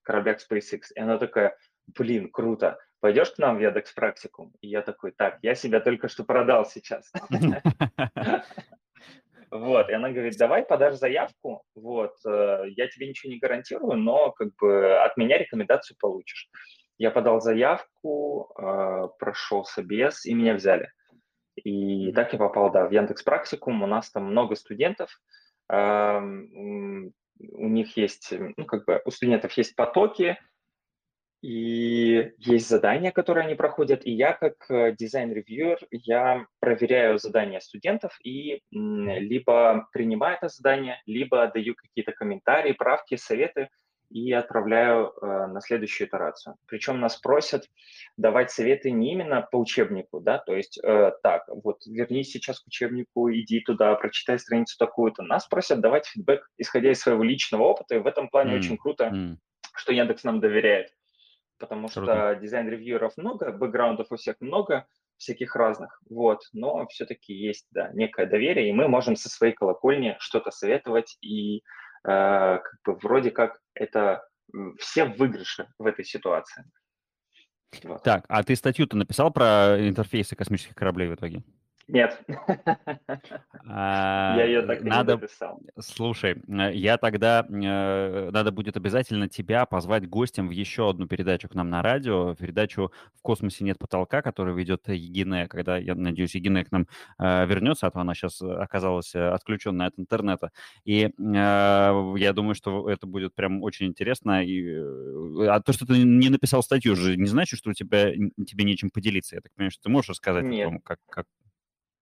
кораблях 0.08 0.40
SpaceX. 0.40 0.84
И 0.96 1.00
она 1.00 1.18
такая, 1.18 1.58
блин, 1.88 2.32
круто, 2.32 2.80
пойдешь 3.00 3.32
к 3.32 3.38
нам 3.38 3.58
в 3.58 3.60
Яндекс 3.62 3.92
Практикум? 3.94 4.54
И 4.62 4.70
я 4.70 4.82
такой, 4.82 5.12
так, 5.12 5.38
я 5.42 5.54
себя 5.54 5.82
только 5.82 6.08
что 6.08 6.24
продал 6.24 6.66
сейчас. 6.66 7.12
Вот, 9.50 9.90
и 9.90 9.94
она 9.94 10.10
говорит, 10.10 10.38
давай 10.38 10.66
подашь 10.66 10.96
заявку, 10.96 11.64
вот, 11.74 12.16
э, 12.26 12.64
я 12.76 12.90
тебе 12.90 13.08
ничего 13.08 13.32
не 13.32 13.40
гарантирую, 13.40 13.96
но 13.98 14.32
как 14.32 14.50
бы 14.58 14.98
от 14.98 15.16
меня 15.16 15.38
рекомендацию 15.38 15.96
получишь. 15.98 16.50
Я 16.98 17.12
подал 17.12 17.40
заявку, 17.40 18.52
э, 18.60 19.08
прошел 19.18 19.64
собес, 19.64 20.26
и 20.26 20.34
меня 20.34 20.54
взяли. 20.54 20.92
И 21.56 22.12
так 22.12 22.34
я 22.34 22.40
попал, 22.40 22.72
да, 22.72 22.88
в 22.88 22.92
Яндекс 22.92 23.24
Практикум. 23.24 23.84
У 23.84 23.88
нас 23.88 24.12
там 24.12 24.26
много 24.26 24.56
студентов, 24.56 25.18
эм, 25.70 27.14
у 27.40 27.68
них 27.68 27.98
есть, 27.98 28.34
ну, 28.58 28.66
как 28.66 28.86
бы, 28.86 29.02
у 29.06 29.12
студентов 29.12 29.54
есть 29.54 29.76
потоки, 29.76 30.38
и 31.42 32.32
есть 32.40 32.68
задания, 32.68 33.12
которые 33.12 33.46
они 33.46 33.56
проходят, 33.56 34.06
и 34.06 34.12
я 34.12 34.34
как 34.34 34.56
э, 34.70 34.96
дизайн-ревьюер, 34.98 35.78
я 35.92 36.48
проверяю 36.60 37.20
задания 37.20 37.60
студентов 37.60 38.18
и 38.24 38.62
либо 38.72 39.88
принимаю 39.94 40.38
это 40.38 40.48
задание, 40.48 41.00
либо 41.06 41.52
даю 41.54 41.76
какие-то 41.76 42.12
комментарии, 42.12 42.74
правки, 42.74 43.16
советы 43.18 43.70
и 44.10 44.32
отправляю 44.32 45.14
э, 45.22 45.48
на 45.48 45.62
следующую 45.62 46.08
итерацию. 46.08 46.56
Причем 46.66 47.00
нас 47.00 47.18
просят 47.18 47.66
давать 48.18 48.52
советы 48.52 48.92
не 48.92 49.14
именно 49.14 49.42
по 49.42 49.58
учебнику, 49.58 50.20
да, 50.20 50.38
то 50.38 50.56
есть 50.56 50.80
э, 50.84 51.12
так, 51.24 51.44
вот 51.48 51.86
вернись 51.86 52.32
сейчас 52.32 52.60
к 52.60 52.68
учебнику, 52.68 53.32
иди 53.32 53.62
туда, 53.62 53.94
прочитай 53.96 54.40
страницу 54.40 54.78
такую-то. 54.78 55.24
Нас 55.24 55.48
просят 55.48 55.82
давать 55.82 56.08
фидбэк, 56.08 56.50
исходя 56.58 56.92
из 56.92 57.00
своего 57.00 57.24
личного 57.24 57.64
опыта, 57.64 57.96
и 57.96 58.00
в 58.00 58.08
этом 58.08 58.30
плане 58.30 58.56
mm. 58.56 58.58
очень 58.58 58.78
круто, 58.78 59.06
mm. 59.06 59.36
что 59.76 59.94
Яндекс 59.94 60.24
нам 60.24 60.40
доверяет 60.40 60.90
потому 61.60 61.88
Круто. 61.88 62.34
что 62.34 62.36
дизайн-ревьюеров 62.36 63.18
много, 63.18 63.52
бэкграундов 63.52 64.12
у 64.12 64.16
всех 64.16 64.36
много, 64.40 64.86
всяких 65.18 65.56
разных, 65.56 66.00
вот, 66.10 66.42
но 66.54 66.86
все-таки 66.88 67.34
есть, 67.34 67.68
да, 67.72 67.90
некое 67.94 68.28
доверие, 68.28 68.70
и 68.70 68.74
мы 68.74 68.88
можем 68.88 69.16
со 69.16 69.30
своей 69.30 69.54
колокольни 69.54 70.16
что-то 70.20 70.52
советовать, 70.52 71.18
и 71.22 71.64
как 72.08 72.80
бы 72.86 72.96
вроде 72.96 73.32
как 73.32 73.60
это 73.74 74.26
все 74.80 75.06
выигрыши 75.06 75.68
в 75.78 75.86
этой 75.86 76.06
ситуации. 76.06 76.64
Вот. 77.84 78.02
Так, 78.04 78.26
а 78.30 78.44
ты 78.44 78.56
статью-то 78.56 78.96
написал 78.96 79.32
про 79.32 79.76
интерфейсы 79.78 80.36
космических 80.36 80.74
кораблей 80.74 81.10
в 81.10 81.16
итоге? 81.16 81.44
Нет. 81.88 82.22
Я 83.66 84.44
ее 84.44 84.62
так 84.64 84.82
и 84.82 84.84
не 84.84 84.90
Надо, 84.90 85.18
дописал. 85.18 85.60
слушай, 85.80 86.42
э, 86.48 86.74
я 86.74 86.98
тогда, 86.98 87.46
э, 87.50 88.30
надо 88.32 88.52
будет 88.52 88.76
обязательно 88.76 89.30
тебя 89.30 89.66
позвать 89.66 90.08
гостем 90.08 90.48
в 90.50 90.52
еще 90.52 90.90
одну 90.90 91.08
передачу 91.08 91.48
к 91.48 91.56
нам 91.56 91.70
на 91.70 91.82
радио, 91.82 92.36
передачу 92.36 92.92
«В 93.16 93.22
космосе 93.22 93.64
нет 93.64 93.80
потолка», 93.80 94.22
которую 94.22 94.56
ведет 94.56 94.88
Егине, 94.90 95.48
когда, 95.48 95.78
я 95.78 95.96
надеюсь, 95.96 96.36
Егине 96.36 96.66
к 96.66 96.72
нам 96.72 96.88
э, 97.20 97.46
вернется, 97.46 97.88
а 97.88 97.92
то 97.92 98.00
она 98.00 98.14
сейчас 98.14 98.42
оказалась 98.42 99.16
отключенная 99.16 99.88
от 99.88 99.98
интернета. 99.98 100.52
И 100.84 101.10
я 101.18 102.34
думаю, 102.34 102.56
что 102.56 102.90
это 102.90 103.08
будет 103.08 103.34
прям 103.36 103.64
очень 103.64 103.88
интересно. 103.88 104.44
И, 104.44 104.66
а 105.48 105.62
то, 105.62 105.74
что 105.74 105.86
ты 105.86 106.04
не 106.04 106.30
написал 106.30 106.64
статью, 106.64 106.96
же 106.96 107.16
не 107.18 107.28
значит, 107.28 107.60
что 107.60 107.70
у 107.70 107.74
тебя, 107.74 108.12
тебе 108.12 108.64
нечем 108.66 108.90
поделиться. 108.90 109.36
Я 109.36 109.42
так 109.42 109.54
понимаю, 109.54 109.72
что 109.72 109.84
ты 109.84 109.90
можешь 109.90 110.10
рассказать 110.10 110.46
Нет. 110.46 110.68
о 110.68 110.70
том, 110.70 110.80
как, 110.80 111.00
как, 111.10 111.26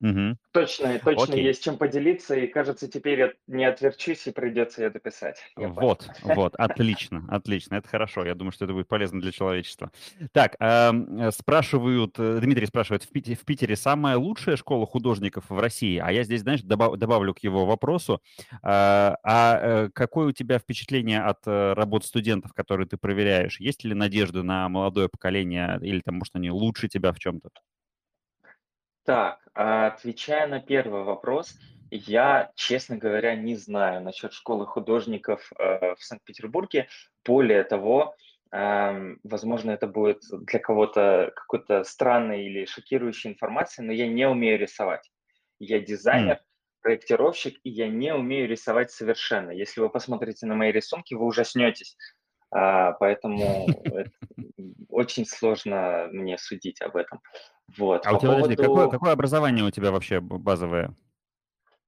Мгм. 0.01 0.37
Точно, 0.51 0.99
точно 0.99 1.23
Окей. 1.23 1.45
есть 1.45 1.63
чем 1.63 1.77
поделиться, 1.77 2.35
и 2.35 2.47
кажется, 2.47 2.87
теперь 2.87 3.19
я 3.19 3.31
не 3.47 3.65
отверчусь, 3.65 4.27
и 4.27 4.31
придется 4.31 4.83
ее 4.83 4.89
дописать. 4.89 5.37
Я 5.57 5.69
понял. 5.69 5.87
Вот, 5.87 6.09
вот, 6.21 6.55
отлично, 6.55 7.25
отлично, 7.29 7.75
это 7.75 7.87
хорошо. 7.87 8.25
Я 8.25 8.35
думаю, 8.35 8.51
что 8.51 8.65
это 8.65 8.73
будет 8.73 8.87
полезно 8.87 9.21
для 9.21 9.31
человечества. 9.31 9.91
Так, 10.31 10.55
ам, 10.59 11.19
э, 11.19 11.31
спрашивают, 11.31 12.15
э, 12.19 12.39
Дмитрий 12.41 12.65
спрашивает, 12.67 13.03
в 13.03 13.09
Питере, 13.09 13.35
в 13.35 13.45
Питере 13.45 13.75
самая 13.75 14.17
лучшая 14.17 14.57
школа 14.57 14.85
художников 14.85 15.45
в 15.49 15.59
России? 15.59 15.97
А 15.97 16.11
я 16.11 16.23
здесь, 16.23 16.41
знаешь, 16.41 16.61
добав- 16.61 16.97
добавлю 16.97 17.33
к 17.33 17.39
его 17.39 17.65
вопросу, 17.65 18.21
а 18.61 19.17
а, 19.23 19.59
э, 19.61 19.89
какое 19.93 20.27
у 20.27 20.31
тебя 20.31 20.59
впечатление 20.59 21.21
от 21.21 21.39
э, 21.45 21.73
работ 21.73 22.05
студентов, 22.05 22.53
которые 22.53 22.87
ты 22.87 22.97
проверяешь? 22.97 23.59
Есть 23.59 23.83
ли 23.83 23.93
надежда 23.93 24.43
на 24.43 24.69
молодое 24.69 25.09
поколение, 25.09 25.79
или 25.81 25.99
там, 25.99 26.15
может, 26.15 26.35
они 26.35 26.51
лучше 26.51 26.87
тебя 26.87 27.11
в 27.11 27.19
чем-то? 27.19 27.49
Так, 29.05 29.39
а, 29.53 29.87
отвечая 29.87 30.47
на 30.47 30.59
первый 30.59 31.03
вопрос, 31.03 31.55
я, 31.91 32.51
честно 32.55 32.97
говоря, 32.97 33.35
не 33.35 33.55
знаю 33.55 34.01
насчет 34.01 34.33
школы 34.33 34.65
художников 34.65 35.51
э, 35.57 35.93
в 35.93 36.03
Санкт-Петербурге. 36.03 36.87
Более 37.23 37.63
того, 37.63 38.15
возможно, 38.51 39.71
это 39.71 39.85
будет 39.85 40.21
для 40.31 40.59
кого-то 40.59 41.33
какой-то 41.35 41.83
странной 41.83 42.45
или 42.45 42.65
шокирующей 42.65 43.29
информацией, 43.29 43.85
но 43.85 43.91
я 43.91 44.07
не 44.07 44.29
умею 44.29 44.57
рисовать. 44.57 45.11
Я 45.59 45.79
дизайнер, 45.79 46.39
проектировщик, 46.81 47.59
и 47.63 47.69
я 47.69 47.89
не 47.89 48.13
умею 48.13 48.47
рисовать 48.47 48.91
совершенно. 48.91 49.51
Если 49.51 49.81
вы 49.81 49.89
посмотрите 49.89 50.45
на 50.45 50.55
мои 50.55 50.71
рисунки, 50.71 51.15
вы 51.15 51.25
ужаснетесь. 51.25 51.97
А, 52.51 52.93
поэтому 52.93 53.67
это 53.93 54.11
очень 54.89 55.25
сложно 55.25 56.07
мне 56.11 56.37
судить 56.37 56.81
об 56.81 56.95
этом. 56.95 57.19
Вот. 57.77 58.05
А 58.05 58.11
По 58.11 58.15
у 58.15 58.19
тебя, 58.19 58.29
подожди, 58.31 58.55
какое, 58.55 58.67
поводу... 58.69 58.91
какое 58.91 59.13
образование 59.13 59.65
у 59.65 59.71
тебя 59.71 59.91
вообще 59.91 60.19
базовое? 60.19 60.95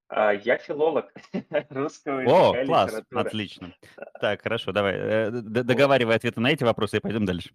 а, 0.08 0.32
Я 0.32 0.58
филолог 0.58 1.12
русского 1.70 2.22
О, 2.22 2.56
языка 2.56 2.62
и 2.62 2.66
класс, 2.66 3.02
отлично. 3.14 3.74
Так, 4.20 4.42
хорошо, 4.42 4.72
давай. 4.72 4.94
э, 4.96 5.30
Договаривай 5.30 6.16
ответы 6.16 6.40
на 6.40 6.50
эти 6.50 6.64
вопросы 6.64 6.96
и 6.96 7.00
пойдем 7.00 7.24
дальше. 7.24 7.50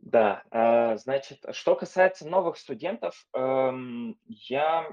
Да, 0.00 0.42
а, 0.50 0.96
значит, 0.96 1.44
что 1.52 1.76
касается 1.76 2.26
новых 2.26 2.56
студентов, 2.56 3.26
эм, 3.34 4.16
я 4.26 4.88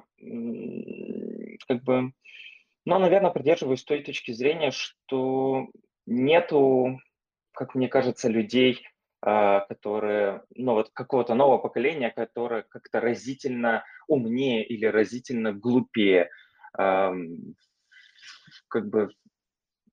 как 1.68 1.84
бы, 1.84 2.12
ну, 2.86 3.00
наверное, 3.00 3.32
придерживаюсь 3.32 3.84
той 3.84 4.04
точки 4.04 4.32
зрения, 4.34 4.72
что 4.72 5.68
нету, 6.06 7.00
как 7.58 7.74
мне 7.74 7.90
кажется, 7.90 8.30
людей, 8.30 8.88
а, 9.22 9.62
которые, 9.62 10.44
ну, 10.56 10.74
вот 10.74 10.92
какого-то 10.94 11.34
нового 11.34 11.58
поколения, 11.58 12.12
которое 12.12 12.62
как-то 12.62 13.00
разительно 13.02 13.84
умнее 14.08 14.64
или 14.64 14.86
разительно 14.86 15.54
глупее. 15.54 16.30
Как 16.74 17.16
бы 18.90 19.10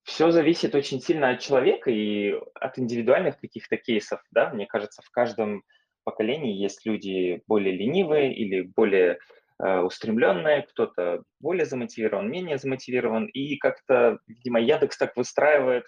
все 0.02 0.30
зависит 0.30 0.74
очень 0.74 1.00
сильно 1.00 1.30
от 1.30 1.40
человека 1.40 1.90
и 1.90 2.34
от 2.54 2.78
индивидуальных 2.78 3.40
каких-то 3.40 3.78
кейсов, 3.78 4.20
да. 4.30 4.50
Мне 4.50 4.66
кажется, 4.66 5.00
в 5.02 5.10
каждом 5.10 5.62
поколении 6.04 6.52
есть 6.52 6.84
люди 6.84 7.42
более 7.46 7.74
ленивые 7.74 8.34
или 8.34 8.60
более 8.60 9.18
э, 9.58 9.78
устремленные, 9.80 10.62
кто-то 10.62 11.22
более 11.40 11.64
замотивирован, 11.64 12.30
менее 12.30 12.58
замотивирован, 12.58 13.24
и 13.24 13.56
как-то, 13.56 14.18
видимо, 14.26 14.60
Яндекс 14.60 14.98
так 14.98 15.16
выстраивает 15.16 15.84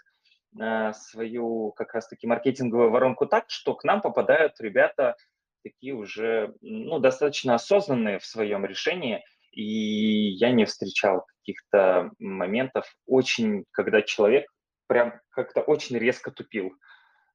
свою 0.95 1.73
как 1.73 1.95
раз-таки 1.95 2.27
маркетинговую 2.27 2.91
воронку 2.91 3.27
так, 3.27 3.45
что 3.49 3.75
к 3.75 3.85
нам 3.85 4.01
попадают 4.01 4.55
ребята 4.61 5.17
такие 5.63 5.95
уже, 5.95 6.55
ну, 6.61 6.99
достаточно 7.01 7.55
осознанные 7.55 8.19
в 8.19 8.25
своем 8.25 8.65
решении, 8.65 9.25
и 9.51 10.31
я 10.33 10.53
не 10.53 10.65
встречал 10.65 11.27
каких-то 11.39 12.11
моментов 12.19 12.87
очень, 13.07 13.65
когда 13.73 14.03
человек 14.03 14.47
прям 14.87 15.21
как-то 15.31 15.63
очень 15.63 15.99
резко 15.99 16.31
тупил. 16.31 16.73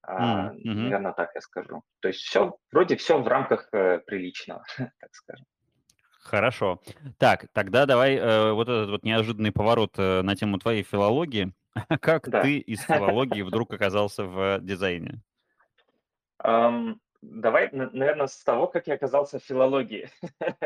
А, 0.03 0.49
М, 0.49 0.59
мгм. 0.63 0.83
наверное, 0.83 1.13
так 1.13 1.31
я 1.35 1.41
скажу. 1.41 1.83
То 1.99 2.07
есть 2.07 2.21
все, 2.21 2.55
вроде 2.71 2.95
все 2.95 3.21
в 3.21 3.27
рамках 3.27 3.67
э, 3.73 3.99
приличного, 3.99 4.63
так 4.77 5.13
скажем. 5.13 5.45
Хорошо. 6.21 6.81
Так, 7.17 7.47
тогда 7.53 7.85
давай 7.85 8.15
э, 8.15 8.51
вот 8.53 8.69
этот 8.69 8.89
вот 8.91 9.03
неожиданный 9.03 9.51
поворот 9.51 9.95
э, 9.97 10.21
на 10.21 10.35
тему 10.35 10.59
твоей 10.59 10.83
филологии. 10.83 11.53
Как 12.01 12.29
Да. 12.29 12.41
ты 12.41 12.57
из 12.57 12.81
филологии 12.85 13.41
вдруг 13.41 13.73
оказался 13.73 14.25
в 14.25 14.59
дизайне? 14.61 15.21
Ам, 16.39 16.99
Давай, 17.21 17.69
наверное, 17.71 18.25
с 18.25 18.43
того, 18.43 18.65
как 18.65 18.87
я 18.87 18.95
оказался 18.95 19.37
в 19.39 19.43
филологии. 19.43 20.09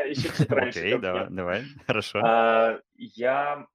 Еще 0.08 0.30
чуть 0.34 0.50
раньше, 0.50 0.78
Окей, 0.78 0.98
давай, 0.98 1.26
давай, 1.28 1.62
хорошо. 1.86 2.20
А, 2.24 2.80
Я, 2.94 3.66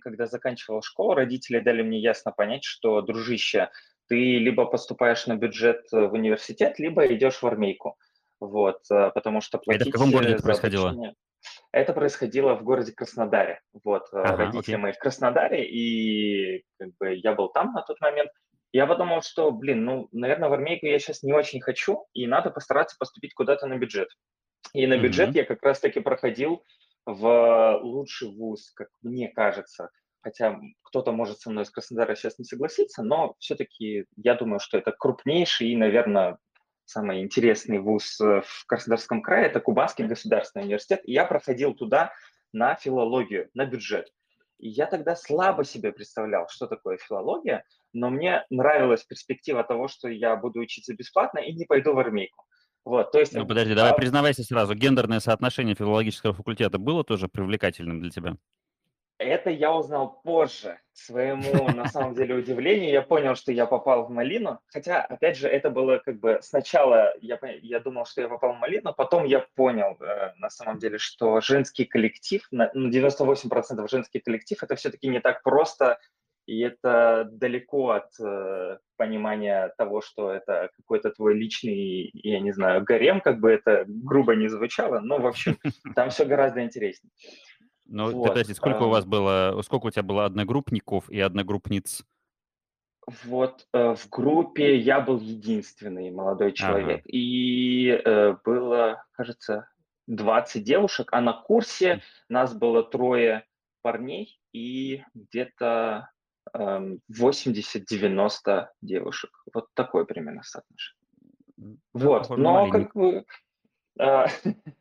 когда 0.00 0.26
заканчивал 0.26 0.80
школу, 0.80 1.14
родители 1.14 1.60
дали 1.60 1.82
мне 1.82 1.98
ясно 1.98 2.32
понять, 2.32 2.64
что, 2.64 3.02
дружище, 3.02 3.68
ты 4.08 4.38
либо 4.38 4.64
поступаешь 4.64 5.26
на 5.26 5.36
бюджет 5.36 5.84
в 5.92 6.12
университет, 6.14 6.78
либо 6.78 7.06
идешь 7.08 7.42
в 7.42 7.46
армейку. 7.46 7.98
Вот, 8.40 8.80
э, 8.90 9.10
потому 9.14 9.42
что 9.42 9.58
Это 9.58 9.62
в 9.62 9.64
платить 9.66 9.92
каком 9.92 10.10
городе 10.10 10.32
это 10.32 10.42
происходило? 10.42 10.88
обучение... 10.88 11.14
Это 11.72 11.92
происходило 11.92 12.54
в 12.54 12.64
городе 12.64 12.92
Краснодаре. 12.92 13.60
Вот, 13.84 14.02
э, 14.12 14.18
Ага, 14.18 14.36
родители 14.36 14.74
окей. 14.74 14.76
мои 14.76 14.92
в 14.92 14.98
Краснодаре, 14.98 15.64
и 15.64 16.64
как 16.78 16.90
бы 16.98 17.14
я 17.14 17.34
был 17.34 17.48
там 17.48 17.72
на 17.72 17.82
тот 17.82 18.00
момент. 18.00 18.30
Я 18.72 18.86
подумал, 18.86 19.22
что, 19.22 19.50
блин, 19.52 19.84
ну, 19.84 20.08
наверное, 20.12 20.48
в 20.48 20.52
армейку 20.52 20.86
я 20.86 20.98
сейчас 20.98 21.22
не 21.22 21.32
очень 21.32 21.60
хочу, 21.60 22.06
и 22.12 22.26
надо 22.26 22.50
постараться 22.50 22.96
поступить 22.98 23.34
куда-то 23.34 23.66
на 23.66 23.76
бюджет. 23.76 24.08
И 24.74 24.86
на 24.86 24.98
бюджет 24.98 25.28
Мгм. 25.30 25.36
я 25.36 25.44
как 25.44 25.62
раз-таки 25.62 26.00
проходил 26.00 26.64
в 27.06 27.78
лучший 27.82 28.28
вуз, 28.28 28.72
как 28.74 28.88
мне 29.02 29.28
кажется. 29.28 29.90
Хотя 30.22 30.60
кто-то 30.82 31.12
может 31.12 31.40
со 31.40 31.50
мной 31.50 31.64
из 31.64 31.70
Краснодара 31.70 32.14
сейчас 32.14 32.38
не 32.38 32.44
согласиться, 32.44 33.02
но 33.02 33.34
все-таки 33.38 34.04
я 34.16 34.34
думаю, 34.34 34.60
что 34.60 34.76
это 34.76 34.92
крупнейший 34.92 35.68
и, 35.68 35.76
наверное, 35.76 36.38
самый 36.90 37.20
интересный 37.22 37.78
вуз 37.78 38.20
э, 38.20 38.42
в 38.44 38.66
Краснодарском 38.66 39.22
крае. 39.22 39.46
Это 39.46 39.60
Кубанский 39.60 40.06
государственный 40.06 40.64
университет. 40.64 41.00
И 41.04 41.12
я 41.12 41.24
проходил 41.24 41.74
туда 41.74 42.12
на 42.52 42.74
филологию, 42.74 43.48
на 43.54 43.64
бюджет. 43.64 44.08
И 44.58 44.68
я 44.68 44.86
тогда 44.86 45.16
слабо 45.16 45.64
себе 45.64 45.92
представлял, 45.92 46.46
что 46.48 46.66
такое 46.66 46.98
филология, 46.98 47.64
но 47.92 48.10
мне 48.10 48.44
нравилась 48.50 49.04
перспектива 49.04 49.64
того, 49.64 49.88
что 49.88 50.08
я 50.08 50.36
буду 50.36 50.60
учиться 50.60 50.94
бесплатно 50.94 51.38
и 51.38 51.52
не 51.54 51.64
пойду 51.64 51.94
в 51.94 51.98
армейку. 51.98 52.44
Вот, 52.84 53.12
то 53.12 53.18
есть 53.18 53.34
Ну, 53.34 53.46
подожди, 53.46 53.74
давай 53.74 53.92
а, 53.92 53.94
признавайся 53.94 54.42
сразу. 54.42 54.74
Гендерное 54.74 55.20
соотношение 55.20 55.74
филологического 55.74 56.34
факультета 56.34 56.78
было 56.78 57.04
тоже 57.04 57.28
привлекательным 57.28 58.00
для 58.00 58.10
тебя? 58.10 58.36
Это 59.20 59.50
я 59.50 59.74
узнал 59.74 60.18
позже. 60.24 60.78
К 60.94 60.96
своему, 60.96 61.68
на 61.72 61.86
самом 61.88 62.14
деле, 62.14 62.34
удивлению, 62.36 62.90
я 62.90 63.02
понял, 63.02 63.34
что 63.34 63.52
я 63.52 63.66
попал 63.66 64.06
в 64.06 64.10
Малину. 64.10 64.60
Хотя, 64.66 65.02
опять 65.02 65.36
же, 65.36 65.46
это 65.46 65.68
было 65.68 65.98
как 65.98 66.18
бы 66.18 66.38
сначала 66.40 67.12
я, 67.20 67.38
я 67.60 67.80
думал, 67.80 68.06
что 68.06 68.22
я 68.22 68.28
попал 68.28 68.54
в 68.54 68.58
Малину, 68.58 68.94
потом 68.94 69.24
я 69.26 69.46
понял, 69.56 69.98
э, 70.00 70.32
на 70.38 70.48
самом 70.48 70.78
деле, 70.78 70.96
что 70.96 71.42
женский 71.42 71.84
коллектив, 71.84 72.46
на- 72.50 72.70
ну, 72.72 72.88
98% 72.88 73.90
женский 73.90 74.20
коллектив, 74.20 74.62
это 74.62 74.74
все-таки 74.74 75.08
не 75.08 75.20
так 75.20 75.42
просто, 75.42 75.98
и 76.46 76.60
это 76.60 77.28
далеко 77.30 77.90
от 77.90 78.18
э, 78.18 78.78
понимания 78.96 79.72
того, 79.76 80.00
что 80.00 80.32
это 80.32 80.70
какой-то 80.76 81.10
твой 81.10 81.34
личный, 81.34 82.10
я 82.14 82.40
не 82.40 82.52
знаю, 82.52 82.84
гарем, 82.84 83.20
как 83.20 83.38
бы 83.38 83.50
это 83.50 83.84
грубо 83.86 84.34
не 84.34 84.48
звучало, 84.48 85.00
но, 85.00 85.18
в 85.18 85.26
общем, 85.26 85.58
там 85.94 86.08
все 86.08 86.24
гораздо 86.24 86.62
интереснее. 86.62 87.12
Ну, 87.90 88.12
Вот, 88.12 88.28
подожди, 88.28 88.54
сколько 88.54 88.82
у 88.82 88.86
ам. 88.86 88.90
вас 88.90 89.04
было, 89.04 89.60
сколько 89.62 89.86
у 89.86 89.90
тебя 89.90 90.04
было 90.04 90.24
одногруппников 90.24 91.10
и 91.10 91.18
одногруппниц? 91.18 92.04
Вот 93.24 93.66
э, 93.72 93.94
в 93.96 94.08
группе 94.08 94.76
я 94.76 95.00
был 95.00 95.18
единственный 95.18 96.12
молодой 96.12 96.52
человек, 96.52 97.02
и 97.04 97.88
э, 97.88 98.36
было, 98.44 99.04
кажется, 99.12 99.68
20 100.06 100.62
девушек, 100.62 101.08
а 101.12 101.20
на 101.20 101.32
курсе 101.32 102.00
нас 102.28 102.54
было 102.54 102.84
трое 102.84 103.44
парней 103.82 104.40
и 104.52 105.02
где-то 105.14 106.10
эм, 106.52 107.00
80-90 107.10 108.66
девушек. 108.82 109.30
Вот 109.52 109.66
такое 109.74 110.04
примерно 110.04 110.44
соотношение. 110.44 111.08
М, 111.58 111.80
Вот, 111.92 112.22
похоже 112.22 112.42
но 112.42 112.52
маленький. 112.52 112.84
как 112.84 112.94
бы... 112.94 113.24
э, 113.98 114.26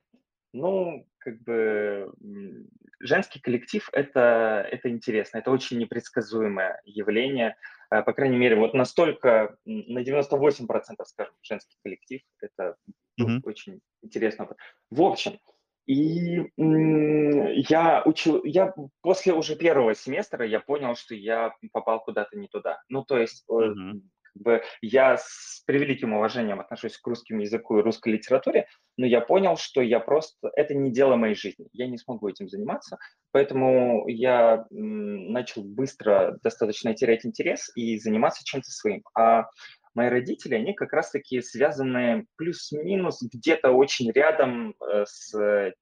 Ну, 0.52 1.08
как 1.20 1.42
бы 1.44 2.12
женский 3.00 3.40
коллектив 3.40 3.88
это, 3.94 4.68
это 4.72 4.90
интересно, 4.90 5.40
это 5.40 5.52
очень 5.52 5.78
непредсказуемое 5.80 6.82
явление. 6.86 7.56
Э, 7.92 8.04
по 8.04 8.14
крайней 8.14 8.38
мере, 8.38 8.56
вот 8.56 8.74
настолько, 8.74 9.58
на 9.66 10.00
98%, 10.00 10.82
скажем, 11.06 11.34
женский 11.42 11.78
коллектив, 11.84 12.22
это 12.42 12.76
ну, 13.18 13.40
очень 13.44 13.82
интересно. 14.02 14.50
В 14.90 15.02
общем, 15.02 15.40
и 15.86 16.52
я 16.58 18.04
учил, 18.06 18.44
я 18.44 18.74
после 19.02 19.34
уже 19.34 19.56
первого 19.56 19.96
семестра 19.96 20.46
я 20.46 20.60
понял, 20.60 20.96
что 20.96 21.16
я 21.16 21.56
попал 21.72 22.02
куда-то 22.02 22.38
не 22.38 22.48
туда. 22.48 22.82
Ну, 22.90 23.04
то 23.04 23.18
есть 23.18 23.44
mm-hmm 23.50 24.02
бы 24.40 24.62
я 24.82 25.18
с 25.18 25.64
превеликим 25.66 26.14
уважением 26.14 26.60
отношусь 26.60 26.98
к 26.98 27.08
русскому 27.08 27.42
языку 27.42 27.78
и 27.78 27.82
русской 27.82 28.14
литературе, 28.14 28.68
но 28.98 29.06
я 29.06 29.22
понял, 29.22 29.58
что 29.58 29.82
я 29.82 30.00
просто 30.00 30.50
это 30.56 30.74
не 30.74 30.92
дело 30.92 31.16
моей 31.16 31.36
жизни, 31.36 31.68
я 31.74 31.88
не 31.88 31.98
смогу 31.98 32.28
этим 32.28 32.50
заниматься, 32.50 32.98
поэтому 33.32 34.08
я 34.08 34.66
начал 34.70 35.64
быстро 35.64 36.38
достаточно 36.44 36.94
терять 36.94 37.26
интерес 37.26 37.72
и 37.76 37.98
заниматься 38.00 38.44
чем-то 38.44 38.70
своим. 38.70 39.04
А 39.18 39.46
мои 39.94 40.10
родители, 40.10 40.56
они 40.56 40.74
как 40.74 40.94
раз-таки 40.94 41.42
связаны 41.42 42.26
плюс-минус 42.36 43.22
где-то 43.22 43.72
очень 43.72 44.12
рядом 44.12 44.74
э, 44.80 45.06
с 45.06 45.34
э, 45.38 45.74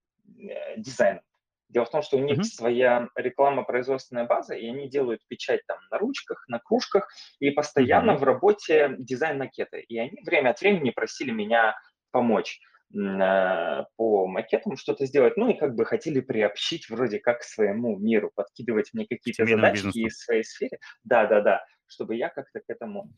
дизайном. 0.77 1.21
Дело 1.69 1.85
в 1.85 1.91
том, 1.91 2.01
что 2.01 2.17
у 2.17 2.21
них 2.21 2.39
mm-hmm. 2.39 2.43
своя 2.43 3.09
реклама-производственная 3.15 4.25
база, 4.25 4.55
и 4.55 4.67
они 4.67 4.89
делают 4.89 5.21
печать 5.27 5.61
там 5.67 5.77
на 5.91 5.97
ручках, 5.97 6.45
на 6.47 6.59
кружках, 6.59 7.09
и 7.39 7.51
постоянно 7.51 8.11
mm-hmm. 8.11 8.17
в 8.17 8.23
работе 8.23 8.95
дизайн-макеты. 8.97 9.81
И 9.81 9.97
они 9.97 10.21
время 10.25 10.51
от 10.51 10.61
времени 10.61 10.91
просили 10.91 11.31
меня 11.31 11.75
помочь 12.11 12.59
э, 12.93 13.83
по 13.97 14.27
макетам 14.27 14.77
что-то 14.77 15.05
сделать, 15.05 15.35
ну 15.35 15.49
и 15.49 15.57
как 15.57 15.75
бы 15.75 15.85
хотели 15.85 16.21
приобщить 16.21 16.89
вроде 16.89 17.19
как 17.19 17.39
к 17.41 17.43
своему 17.43 17.97
миру, 17.97 18.31
подкидывать 18.33 18.91
мне 18.93 19.05
какие-то 19.05 19.45
задачи 19.45 19.87
из 19.97 20.19
своей 20.19 20.43
сферы. 20.43 20.79
Да-да-да, 21.03 21.65
чтобы 21.87 22.15
я 22.15 22.29
как-то 22.29 22.59
к 22.59 22.69
этому 22.69 23.11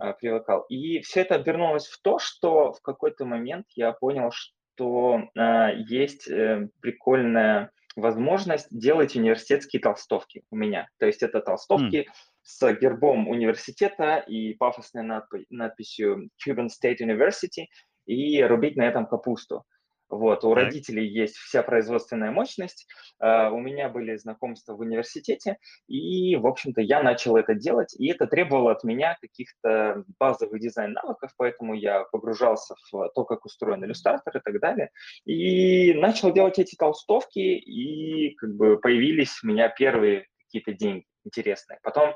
э, 0.00 0.14
привыкал. 0.20 0.62
И 0.68 1.00
все 1.00 1.22
это 1.22 1.34
обернулось 1.34 1.86
в 1.86 2.00
то, 2.02 2.18
что 2.18 2.72
в 2.72 2.80
какой-то 2.82 3.24
момент 3.24 3.66
я 3.74 3.92
понял, 3.92 4.30
что 4.32 5.28
э, 5.34 5.70
есть 5.88 6.28
э, 6.28 6.68
прикольная 6.80 7.70
возможность 7.96 8.68
делать 8.70 9.16
университетские 9.16 9.80
толстовки 9.80 10.44
у 10.50 10.56
меня. 10.56 10.88
То 10.98 11.06
есть 11.06 11.22
это 11.22 11.40
толстовки 11.40 11.96
mm. 11.96 12.06
с 12.42 12.72
гербом 12.74 13.28
университета 13.28 14.18
и 14.18 14.54
пафосной 14.54 15.02
надпи- 15.04 15.46
надписью 15.48 16.28
Cuban 16.46 16.68
State 16.68 16.98
University 17.00 17.64
и 18.04 18.42
рубить 18.42 18.76
на 18.76 18.82
этом 18.82 19.06
капусту. 19.06 19.64
Вот, 20.08 20.44
у 20.44 20.54
так. 20.54 20.64
родителей 20.64 21.06
есть 21.06 21.36
вся 21.36 21.62
производственная 21.62 22.30
мощность, 22.30 22.86
uh, 23.20 23.50
у 23.50 23.58
меня 23.58 23.88
были 23.88 24.16
знакомства 24.16 24.74
в 24.74 24.80
университете, 24.80 25.58
и, 25.88 26.36
в 26.36 26.46
общем-то, 26.46 26.80
я 26.80 27.02
начал 27.02 27.36
это 27.36 27.54
делать, 27.54 27.94
и 27.98 28.08
это 28.08 28.26
требовало 28.26 28.72
от 28.72 28.84
меня 28.84 29.16
каких-то 29.20 30.04
базовых 30.20 30.60
дизайн-навыков, 30.60 31.32
поэтому 31.36 31.74
я 31.74 32.04
погружался 32.04 32.76
в 32.92 33.10
то, 33.14 33.24
как 33.24 33.44
устроен 33.44 33.84
иллюстратор 33.84 34.36
и 34.36 34.40
так 34.40 34.60
далее, 34.60 34.90
и 35.24 35.92
начал 35.94 36.32
делать 36.32 36.60
эти 36.60 36.76
толстовки, 36.76 37.40
и 37.40 38.34
как 38.36 38.54
бы 38.54 38.78
появились 38.78 39.42
у 39.42 39.48
меня 39.48 39.68
первые 39.68 40.26
какие-то 40.38 40.72
деньги 40.72 41.04
интересные. 41.24 41.80
Потом 41.82 42.14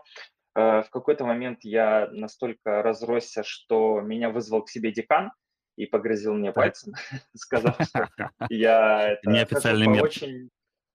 uh, 0.57 0.85
в 0.85 0.90
какой-то 0.90 1.24
момент 1.24 1.59
я 1.62 2.09
настолько 2.12 2.83
разросся, 2.83 3.42
что 3.44 4.00
меня 4.00 4.31
вызвал 4.31 4.62
к 4.62 4.70
себе 4.70 4.92
декан, 4.92 5.33
и 5.76 5.87
погрозил 5.87 6.35
мне 6.35 6.52
пальцем, 6.52 6.94
сказав, 7.37 7.76
что 7.83 8.09
я 8.50 9.18
Неофициальный 9.24 10.00
очень, 10.00 10.50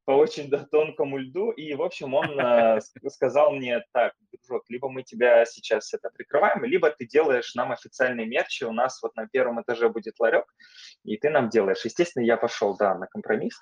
по 0.06 0.12
очень 0.12 0.50
да, 0.50 0.66
тонкому 0.72 1.18
льду. 1.18 1.52
И, 1.52 1.74
в 1.74 1.82
общем, 1.82 2.14
он 2.14 2.40
э, 2.40 2.80
сказал 3.10 3.52
мне 3.52 3.84
так, 3.92 4.14
дружок, 4.32 4.64
либо 4.70 4.90
мы 4.90 5.04
тебя 5.04 5.46
сейчас 5.46 5.94
это 5.94 6.10
прикрываем, 6.12 6.64
либо 6.64 6.90
ты 6.92 7.06
делаешь 7.06 7.56
нам 7.56 7.72
официальный 7.72 8.26
мерч, 8.26 8.62
и 8.62 8.66
у 8.66 8.72
нас 8.72 9.02
вот 9.02 9.16
на 9.16 9.28
первом 9.28 9.62
этаже 9.62 9.90
будет 9.90 10.20
ларек, 10.20 10.46
и 11.04 11.18
ты 11.18 11.30
нам 11.30 11.50
делаешь. 11.50 11.84
Естественно, 11.84 12.24
я 12.24 12.38
пошел, 12.38 12.78
да, 12.78 12.96
на 12.96 13.08
компромисс. 13.08 13.62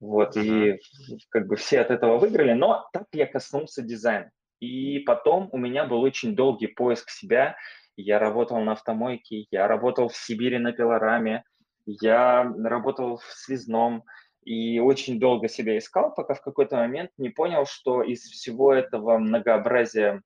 Вот, 0.00 0.36
uh-huh. 0.36 0.78
и 0.78 0.80
как 1.28 1.46
бы 1.46 1.54
все 1.54 1.80
от 1.80 1.90
этого 1.90 2.18
выиграли, 2.18 2.54
но 2.54 2.88
так 2.92 3.04
я 3.12 3.26
коснулся 3.26 3.82
дизайна. 3.82 4.30
И 4.58 5.00
потом 5.00 5.48
у 5.52 5.58
меня 5.58 5.84
был 5.84 6.02
очень 6.02 6.34
долгий 6.34 6.68
поиск 6.68 7.10
себя, 7.10 7.56
я 7.96 8.18
работал 8.18 8.60
на 8.60 8.72
автомойке, 8.72 9.46
я 9.50 9.68
работал 9.68 10.08
в 10.08 10.16
Сибири 10.16 10.58
на 10.58 10.72
пилораме, 10.72 11.44
я 11.86 12.42
работал 12.64 13.18
в 13.18 13.24
связном 13.24 14.04
и 14.44 14.80
очень 14.80 15.20
долго 15.20 15.48
себя 15.48 15.78
искал, 15.78 16.14
пока 16.14 16.34
в 16.34 16.42
какой-то 16.42 16.76
момент 16.76 17.10
не 17.16 17.30
понял, 17.30 17.66
что 17.66 18.02
из 18.02 18.22
всего 18.22 18.72
этого 18.72 19.18
многообразия 19.18 20.22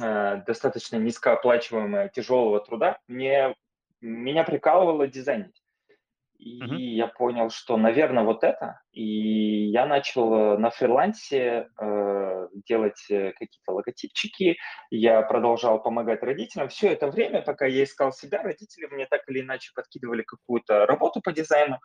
э, 0.00 0.42
достаточно 0.46 0.96
низкооплачиваемого 0.96 2.08
тяжелого 2.08 2.60
труда 2.60 2.98
мне, 3.06 3.54
меня 4.00 4.44
прикалывало 4.44 5.06
дизайнить. 5.06 5.63
И 6.38 6.60
uh-huh. 6.60 6.76
я 6.76 7.06
понял, 7.06 7.50
что, 7.50 7.76
наверное, 7.76 8.24
вот 8.24 8.44
это. 8.44 8.80
И 8.92 9.70
я 9.70 9.86
начал 9.86 10.34
э, 10.34 10.58
на 10.58 10.70
фрилансе 10.70 11.68
э, 11.80 12.48
делать 12.66 13.04
э, 13.08 13.32
какие-то 13.32 13.72
логотипчики. 13.72 14.56
Я 14.90 15.22
продолжал 15.22 15.82
помогать 15.82 16.22
родителям. 16.22 16.68
Все 16.68 16.92
это 16.92 17.06
время, 17.08 17.42
пока 17.42 17.66
я 17.66 17.84
искал 17.84 18.12
себя, 18.12 18.42
родители 18.42 18.86
мне 18.86 19.06
так 19.06 19.22
или 19.28 19.40
иначе 19.40 19.70
подкидывали 19.74 20.22
какую-то 20.22 20.86
работу 20.86 21.20
по 21.22 21.32
дизайну. 21.32 21.78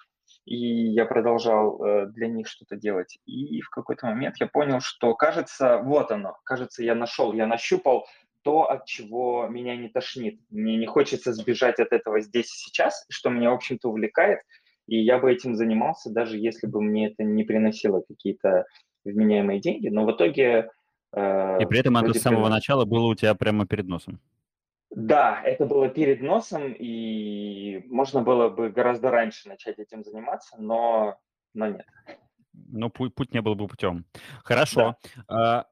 И 0.45 0.57
я 0.57 1.05
продолжал 1.05 1.83
э, 1.83 2.07
для 2.07 2.27
них 2.27 2.47
что-то 2.47 2.75
делать. 2.75 3.17
И 3.25 3.61
в 3.61 3.69
какой-то 3.69 4.07
момент 4.07 4.35
я 4.39 4.47
понял, 4.47 4.79
что, 4.81 5.13
кажется, 5.13 5.77
вот 5.77 6.11
оно. 6.11 6.37
Кажется, 6.43 6.83
я 6.83 6.95
нашел, 6.95 7.33
я 7.33 7.45
нащупал 7.45 8.05
то, 8.43 8.69
от 8.69 8.85
чего 8.85 9.47
меня 9.47 9.75
не 9.75 9.89
тошнит. 9.89 10.39
Мне 10.49 10.77
не 10.77 10.85
хочется 10.85 11.33
сбежать 11.33 11.79
от 11.79 11.91
этого 11.91 12.21
здесь 12.21 12.45
и 12.45 12.69
сейчас, 12.69 13.05
что 13.09 13.29
меня, 13.29 13.51
в 13.51 13.55
общем-то, 13.55 13.89
увлекает. 13.89 14.39
И 14.87 14.97
я 14.97 15.19
бы 15.19 15.31
этим 15.31 15.55
занимался, 15.55 16.11
даже 16.11 16.37
если 16.37 16.67
бы 16.67 16.81
мне 16.81 17.07
это 17.07 17.23
не 17.23 17.43
приносило 17.43 18.01
какие-то 18.01 18.65
вменяемые 19.05 19.59
деньги. 19.59 19.89
Но 19.89 20.05
в 20.05 20.11
итоге... 20.11 20.71
Э, 21.13 21.61
и 21.61 21.65
при 21.65 21.79
этом 21.79 21.97
это 21.97 22.13
с 22.13 22.21
самого 22.21 22.45
при... 22.45 22.51
начала 22.51 22.85
было 22.85 23.05
у 23.05 23.15
тебя 23.15 23.35
прямо 23.35 23.67
перед 23.67 23.87
носом. 23.87 24.19
Да, 24.89 25.41
это 25.43 25.65
было 25.65 25.87
перед 25.89 26.21
носом, 26.21 26.73
и 26.73 27.83
можно 27.87 28.23
было 28.23 28.49
бы 28.49 28.69
гораздо 28.71 29.11
раньше 29.11 29.47
начать 29.47 29.77
этим 29.77 30.03
заниматься, 30.03 30.55
но, 30.57 31.17
но 31.53 31.67
нет. 31.67 31.85
Но 32.53 32.89
путь, 32.89 33.13
путь 33.13 33.31
не 33.33 33.41
был 33.41 33.53
бы 33.53 33.67
путем. 33.67 34.05
Хорошо. 34.43 34.95
Да. 35.27 35.67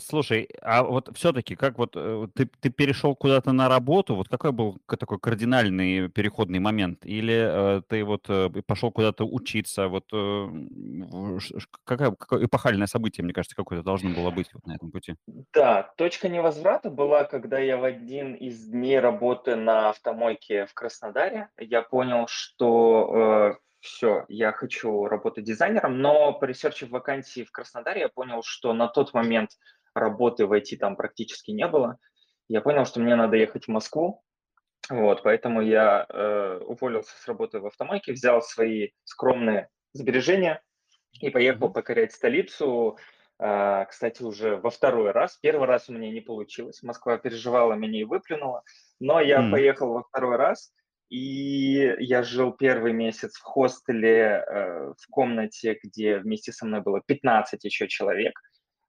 Слушай, 0.00 0.48
а 0.62 0.82
вот 0.82 1.10
все-таки, 1.14 1.54
как 1.54 1.78
вот 1.78 1.92
э, 1.94 2.26
ты, 2.34 2.46
ты 2.46 2.70
перешел 2.70 3.14
куда-то 3.14 3.52
на 3.52 3.68
работу, 3.68 4.14
вот 4.16 4.28
какой 4.28 4.52
был 4.52 4.78
такой 4.86 5.18
кардинальный 5.18 6.08
переходный 6.08 6.58
момент? 6.58 7.04
Или 7.04 7.78
э, 7.78 7.82
ты 7.88 8.04
вот 8.04 8.26
э, 8.28 8.50
пошел 8.66 8.90
куда-то 8.90 9.24
учиться? 9.24 9.88
Вот 9.88 10.04
э, 10.12 10.48
какая, 11.84 12.12
какое 12.12 12.46
эпохальное 12.46 12.86
событие, 12.86 13.24
мне 13.24 13.32
кажется, 13.32 13.56
какое-то 13.56 13.84
должно 13.84 14.10
было 14.10 14.30
быть 14.30 14.48
вот 14.52 14.66
на 14.66 14.74
этом 14.74 14.90
пути? 14.90 15.14
Да, 15.52 15.92
точка 15.96 16.28
невозврата 16.28 16.90
была, 16.90 17.24
когда 17.24 17.58
я 17.58 17.76
в 17.76 17.84
один 17.84 18.34
из 18.34 18.66
дней 18.66 18.98
работы 18.98 19.56
на 19.56 19.90
автомойке 19.90 20.66
в 20.66 20.74
Краснодаре, 20.74 21.48
я 21.58 21.82
понял, 21.82 22.26
что 22.28 23.54
э, 23.54 23.69
все, 23.80 24.24
я 24.28 24.52
хочу 24.52 25.06
работать 25.06 25.44
дизайнером, 25.44 26.00
но 26.00 26.32
по 26.32 26.44
ресерчу 26.44 26.86
вакансии 26.86 27.44
в 27.44 27.50
Краснодаре 27.50 28.02
я 28.02 28.08
понял, 28.08 28.42
что 28.42 28.72
на 28.72 28.88
тот 28.88 29.14
момент 29.14 29.50
работы 29.94 30.46
в 30.46 30.52
IT 30.52 30.76
там 30.76 30.96
практически 30.96 31.50
не 31.50 31.66
было. 31.66 31.98
Я 32.48 32.60
понял, 32.60 32.84
что 32.84 33.00
мне 33.00 33.16
надо 33.16 33.36
ехать 33.36 33.66
в 33.66 33.68
Москву, 33.68 34.22
вот, 34.88 35.22
поэтому 35.22 35.60
я 35.60 36.04
э, 36.08 36.60
уволился 36.66 37.16
с 37.16 37.28
работы 37.28 37.60
в 37.60 37.66
автомойке, 37.66 38.12
взял 38.12 38.42
свои 38.42 38.90
скромные 39.04 39.68
сбережения 39.92 40.62
и 41.20 41.30
поехал 41.30 41.70
покорять 41.70 42.12
столицу. 42.12 42.98
Э, 43.38 43.84
кстати, 43.88 44.22
уже 44.22 44.56
во 44.56 44.70
второй 44.70 45.12
раз. 45.12 45.38
Первый 45.40 45.68
раз 45.68 45.88
у 45.88 45.92
меня 45.92 46.10
не 46.10 46.20
получилось. 46.20 46.82
Москва 46.82 47.18
переживала 47.18 47.74
меня 47.74 48.00
и 48.00 48.04
выплюнула. 48.04 48.64
Но 48.98 49.20
я 49.20 49.40
mm. 49.42 49.50
поехал 49.52 49.92
во 49.92 50.02
второй 50.02 50.36
раз. 50.36 50.72
И 51.10 51.96
я 51.98 52.22
жил 52.22 52.52
первый 52.52 52.92
месяц 52.92 53.36
в 53.36 53.42
хостеле, 53.42 54.44
э, 54.46 54.92
в 54.96 55.10
комнате, 55.10 55.78
где 55.82 56.18
вместе 56.18 56.52
со 56.52 56.64
мной 56.64 56.82
было 56.82 57.02
15 57.04 57.64
еще 57.64 57.88
человек. 57.88 58.32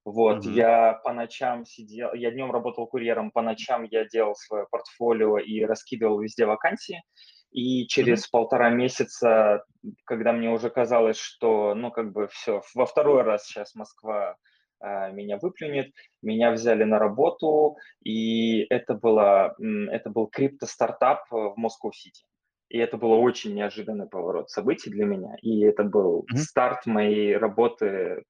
Вот, 0.04 0.44
mm-hmm. 0.44 0.52
я 0.52 0.92
по 1.04 1.12
ночам 1.12 1.64
сидел, 1.64 2.12
я 2.14 2.30
днем 2.30 2.50
работал 2.50 2.86
курьером, 2.86 3.30
по 3.30 3.42
ночам 3.42 3.84
я 3.84 4.04
делал 4.04 4.34
свое 4.36 4.66
портфолио 4.70 5.38
и 5.38 5.64
раскидывал 5.64 6.20
везде 6.20 6.46
вакансии. 6.46 7.02
И 7.50 7.86
через 7.88 8.24
mm-hmm. 8.24 8.30
полтора 8.30 8.70
месяца, 8.70 9.64
когда 10.04 10.32
мне 10.32 10.50
уже 10.50 10.70
казалось, 10.70 11.18
что, 11.18 11.74
ну, 11.74 11.90
как 11.90 12.12
бы 12.12 12.28
все, 12.28 12.62
во 12.74 12.86
второй 12.86 13.22
раз 13.22 13.46
сейчас 13.46 13.74
Москва 13.74 14.36
меня 15.12 15.38
выплюнет, 15.38 15.92
меня 16.22 16.50
взяли 16.50 16.84
на 16.84 16.98
работу, 16.98 17.76
и 18.04 18.66
это, 18.70 18.94
было, 18.94 19.54
это 19.90 20.10
был 20.10 20.26
крипто-стартап 20.26 21.30
в 21.30 21.54
Москва-Сити. 21.56 22.24
и 22.68 22.78
это 22.78 22.96
был 22.96 23.12
очень 23.12 23.54
неожиданный 23.54 24.08
поворот 24.08 24.50
событий 24.50 24.90
для 24.90 25.04
меня. 25.04 25.36
И 25.42 25.60
это 25.60 25.84
был 25.84 26.20
mm-hmm. 26.22 26.38
старт 26.38 26.86
моей 26.86 27.36
работы 27.36 28.24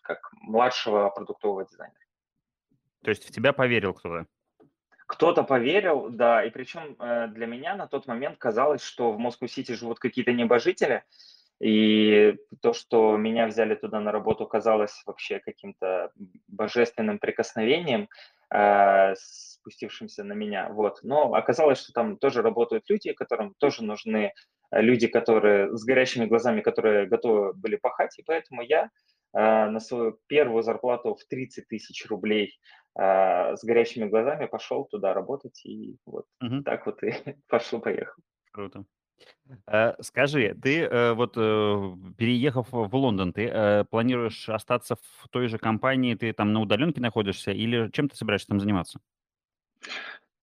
как 0.00 0.30
младшего 0.40 1.10
продуктового 1.10 1.66
дизайнера. 1.66 1.98
То 3.02 3.10
есть 3.10 3.28
в 3.28 3.30
тебя 3.30 3.52
поверил 3.52 3.92
кто-то? 3.92 4.26
Кто-то 5.06 5.42
поверил, 5.42 6.08
да, 6.08 6.42
и 6.42 6.50
причем 6.50 6.96
э, 6.98 7.28
для 7.28 7.46
меня 7.46 7.76
на 7.76 7.86
тот 7.86 8.06
момент 8.06 8.38
казалось, 8.38 8.82
что 8.82 9.12
в 9.12 9.18
Москву-Сити 9.18 9.72
живут 9.72 9.98
какие-то 9.98 10.32
небожители, 10.32 11.04
и 11.64 12.36
то, 12.60 12.74
что 12.74 13.16
меня 13.16 13.46
взяли 13.46 13.74
туда 13.74 13.98
на 13.98 14.12
работу, 14.12 14.46
казалось 14.46 15.02
вообще 15.06 15.38
каким-то 15.38 16.10
божественным 16.46 17.18
прикосновением, 17.18 18.10
э, 18.54 19.14
спустившимся 19.16 20.24
на 20.24 20.34
меня. 20.34 20.68
Вот. 20.68 20.98
Но 21.02 21.32
оказалось, 21.32 21.78
что 21.78 21.94
там 21.94 22.18
тоже 22.18 22.42
работают 22.42 22.84
люди, 22.90 23.14
которым 23.14 23.54
тоже 23.58 23.82
нужны 23.82 24.34
э, 24.72 24.82
люди, 24.82 25.06
которые 25.06 25.74
с 25.74 25.84
горящими 25.84 26.26
глазами, 26.26 26.60
которые 26.60 27.06
готовы 27.06 27.54
были 27.54 27.76
пахать, 27.76 28.18
и 28.18 28.22
поэтому 28.22 28.60
я 28.60 28.90
э, 29.32 29.70
на 29.70 29.80
свою 29.80 30.18
первую 30.26 30.62
зарплату 30.62 31.14
в 31.14 31.24
30 31.24 31.66
тысяч 31.66 32.04
рублей 32.10 32.58
э, 32.94 33.56
с 33.56 33.64
горящими 33.64 34.06
глазами 34.06 34.44
пошел 34.44 34.84
туда 34.84 35.14
работать, 35.14 35.64
и 35.64 35.96
вот 36.04 36.26
угу. 36.42 36.62
так 36.62 36.84
вот 36.84 37.02
и 37.02 37.14
пошел-поехал. 37.48 38.22
Круто. 38.52 38.84
Э, 39.66 39.94
скажи, 40.00 40.54
ты 40.62 40.82
э, 40.82 41.12
вот 41.12 41.34
э, 41.36 41.96
переехав 42.16 42.68
в 42.70 42.94
Лондон, 42.94 43.32
ты 43.32 43.84
планируешь 43.90 44.48
остаться 44.48 44.96
в 44.96 45.28
той 45.28 45.48
же 45.48 45.58
компании, 45.58 46.14
ты 46.14 46.32
там 46.32 46.52
на 46.52 46.60
удаленке 46.60 47.00
находишься, 47.00 47.50
или 47.52 47.90
чем 47.92 48.08
ты 48.08 48.16
собираешься 48.16 48.48
там 48.48 48.60
заниматься? 48.60 49.00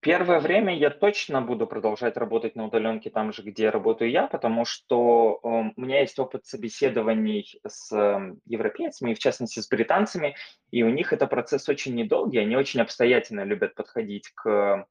Первое 0.02 0.40
время 0.40 0.76
я 0.76 0.90
точно 0.90 1.44
буду 1.44 1.68
продолжать 1.68 2.18
работать 2.18 2.56
на 2.56 2.66
удаленке 2.66 3.12
там 3.12 3.32
же, 3.32 3.44
где 3.44 3.70
работаю 3.70 4.10
я, 4.10 4.26
потому 4.26 4.66
что 4.66 5.40
э, 5.44 5.48
у 5.76 5.82
меня 5.82 6.02
есть 6.02 6.18
опыт 6.18 6.44
собеседований 6.48 7.60
с 7.68 7.96
э, 7.96 8.34
европейцами, 8.46 9.14
в 9.14 9.20
частности 9.20 9.60
с 9.60 9.68
британцами, 9.68 10.36
и 10.72 10.82
у 10.82 10.90
них 10.90 11.14
это 11.14 11.28
процесс 11.28 11.70
очень 11.70 11.94
недолгий, 11.94 12.42
они 12.42 12.56
очень 12.56 12.82
обстоятельно 12.82 13.44
любят 13.44 13.76
подходить 13.76 14.32
к 14.34 14.88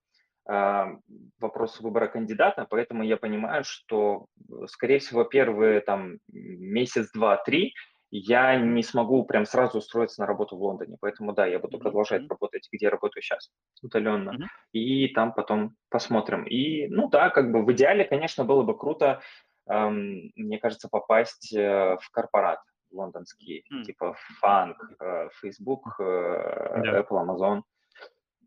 э, 0.51 0.97
вопросу 1.39 1.83
выбора 1.83 2.09
кандидата, 2.09 2.67
поэтому 2.69 3.03
я 3.05 3.17
понимаю, 3.17 3.65
что, 3.65 4.27
скорее 4.67 4.99
всего, 4.99 5.25
первые 5.25 5.81
там 5.81 6.19
месяц, 6.29 7.11
два, 7.13 7.37
три 7.37 7.75
я 8.11 8.57
не 8.57 8.83
смогу 8.83 9.25
прям 9.25 9.47
сразу 9.47 9.79
устроиться 9.79 10.21
на 10.21 10.27
работу 10.27 10.57
в 10.57 10.63
Лондоне. 10.63 10.97
Поэтому 11.01 11.33
да, 11.33 11.47
я 11.47 11.61
буду 11.61 11.79
продолжать 11.79 12.23
mm-hmm. 12.23 12.29
работать, 12.29 12.69
где 12.73 12.87
я 12.87 12.91
работаю 12.91 13.23
сейчас, 13.23 13.51
удаленно. 13.83 14.31
Mm-hmm. 14.31 14.47
И 14.73 15.09
там 15.15 15.33
потом 15.33 15.77
посмотрим. 15.91 16.45
И, 16.45 16.89
ну 16.89 17.09
да, 17.09 17.31
как 17.31 17.53
бы 17.53 17.65
в 17.65 17.73
идеале, 17.73 18.05
конечно, 18.05 18.45
было 18.45 18.63
бы 18.63 18.77
круто, 18.77 19.21
эм, 19.69 20.33
мне 20.35 20.59
кажется, 20.59 20.89
попасть 20.89 21.55
э, 21.55 21.97
в 22.01 22.11
корпорат 22.11 22.59
лондонский, 22.91 23.65
mm-hmm. 23.73 23.83
типа 23.85 24.17
Фанк, 24.41 24.77
э, 25.01 25.29
Facebook, 25.41 26.01
э, 26.01 26.03
yeah. 26.03 27.07
Apple, 27.07 27.25
Amazon. 27.25 27.63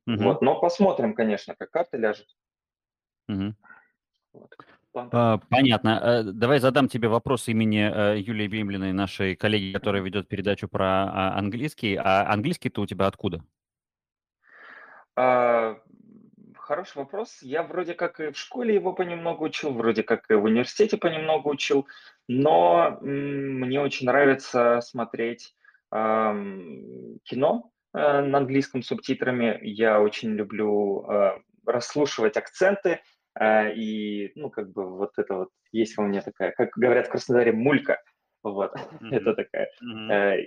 Mm-hmm. 0.07 0.23
Вот, 0.23 0.41
но 0.41 0.59
посмотрим, 0.59 1.13
конечно, 1.13 1.55
как 1.55 1.71
карта 1.71 1.97
ляжет. 1.97 2.27
Mm-hmm. 3.29 3.53
Вот. 4.33 4.53
А, 4.93 5.39
понятно. 5.49 5.99
Э, 6.03 6.23
давай 6.23 6.59
задам 6.59 6.87
тебе 6.87 7.07
вопрос 7.07 7.47
имени 7.47 7.89
э, 7.91 8.19
Юлии 8.19 8.47
Бимлиной, 8.47 8.93
нашей 8.93 9.35
коллеги, 9.35 9.73
которая 9.73 10.03
ведет 10.03 10.27
передачу 10.27 10.67
про 10.67 11.05
а, 11.05 11.37
английский. 11.37 11.95
А 11.95 12.31
английский-то 12.31 12.81
у 12.81 12.85
тебя 12.85 13.07
откуда? 13.07 13.43
А, 15.15 15.79
хороший 16.55 16.97
вопрос. 16.97 17.41
Я 17.41 17.63
вроде 17.63 17.95
как 17.95 18.19
и 18.19 18.31
в 18.31 18.37
школе 18.37 18.75
его 18.75 18.93
понемногу 18.93 19.45
учил, 19.45 19.73
вроде 19.73 20.03
как 20.03 20.29
и 20.29 20.35
в 20.35 20.43
университете 20.43 20.97
понемногу 20.97 21.49
учил, 21.49 21.87
но 22.27 22.99
мне 23.01 23.81
очень 23.81 24.05
нравится 24.07 24.79
смотреть 24.81 25.55
кино 25.91 27.72
на 27.93 28.37
английском 28.37 28.81
субтитрами. 28.81 29.59
Я 29.61 30.01
очень 30.01 30.31
люблю 30.31 31.05
расслушивать 31.65 32.37
акценты, 32.37 32.99
а, 33.35 33.67
и, 33.69 34.31
ну, 34.35 34.49
как 34.49 34.71
бы 34.71 34.97
вот 34.97 35.11
это 35.17 35.35
вот 35.35 35.49
есть 35.71 35.97
во 35.97 36.03
мне 36.03 36.21
такая, 36.21 36.51
как 36.51 36.71
говорят 36.75 37.07
в 37.07 37.11
Краснодаре, 37.11 37.51
мулька. 37.51 38.01
Вот, 38.43 38.75
mm-hmm. 38.75 39.15
это 39.15 39.33
такая 39.33 39.69
mm-hmm. 39.83 40.11
э, 40.11 40.45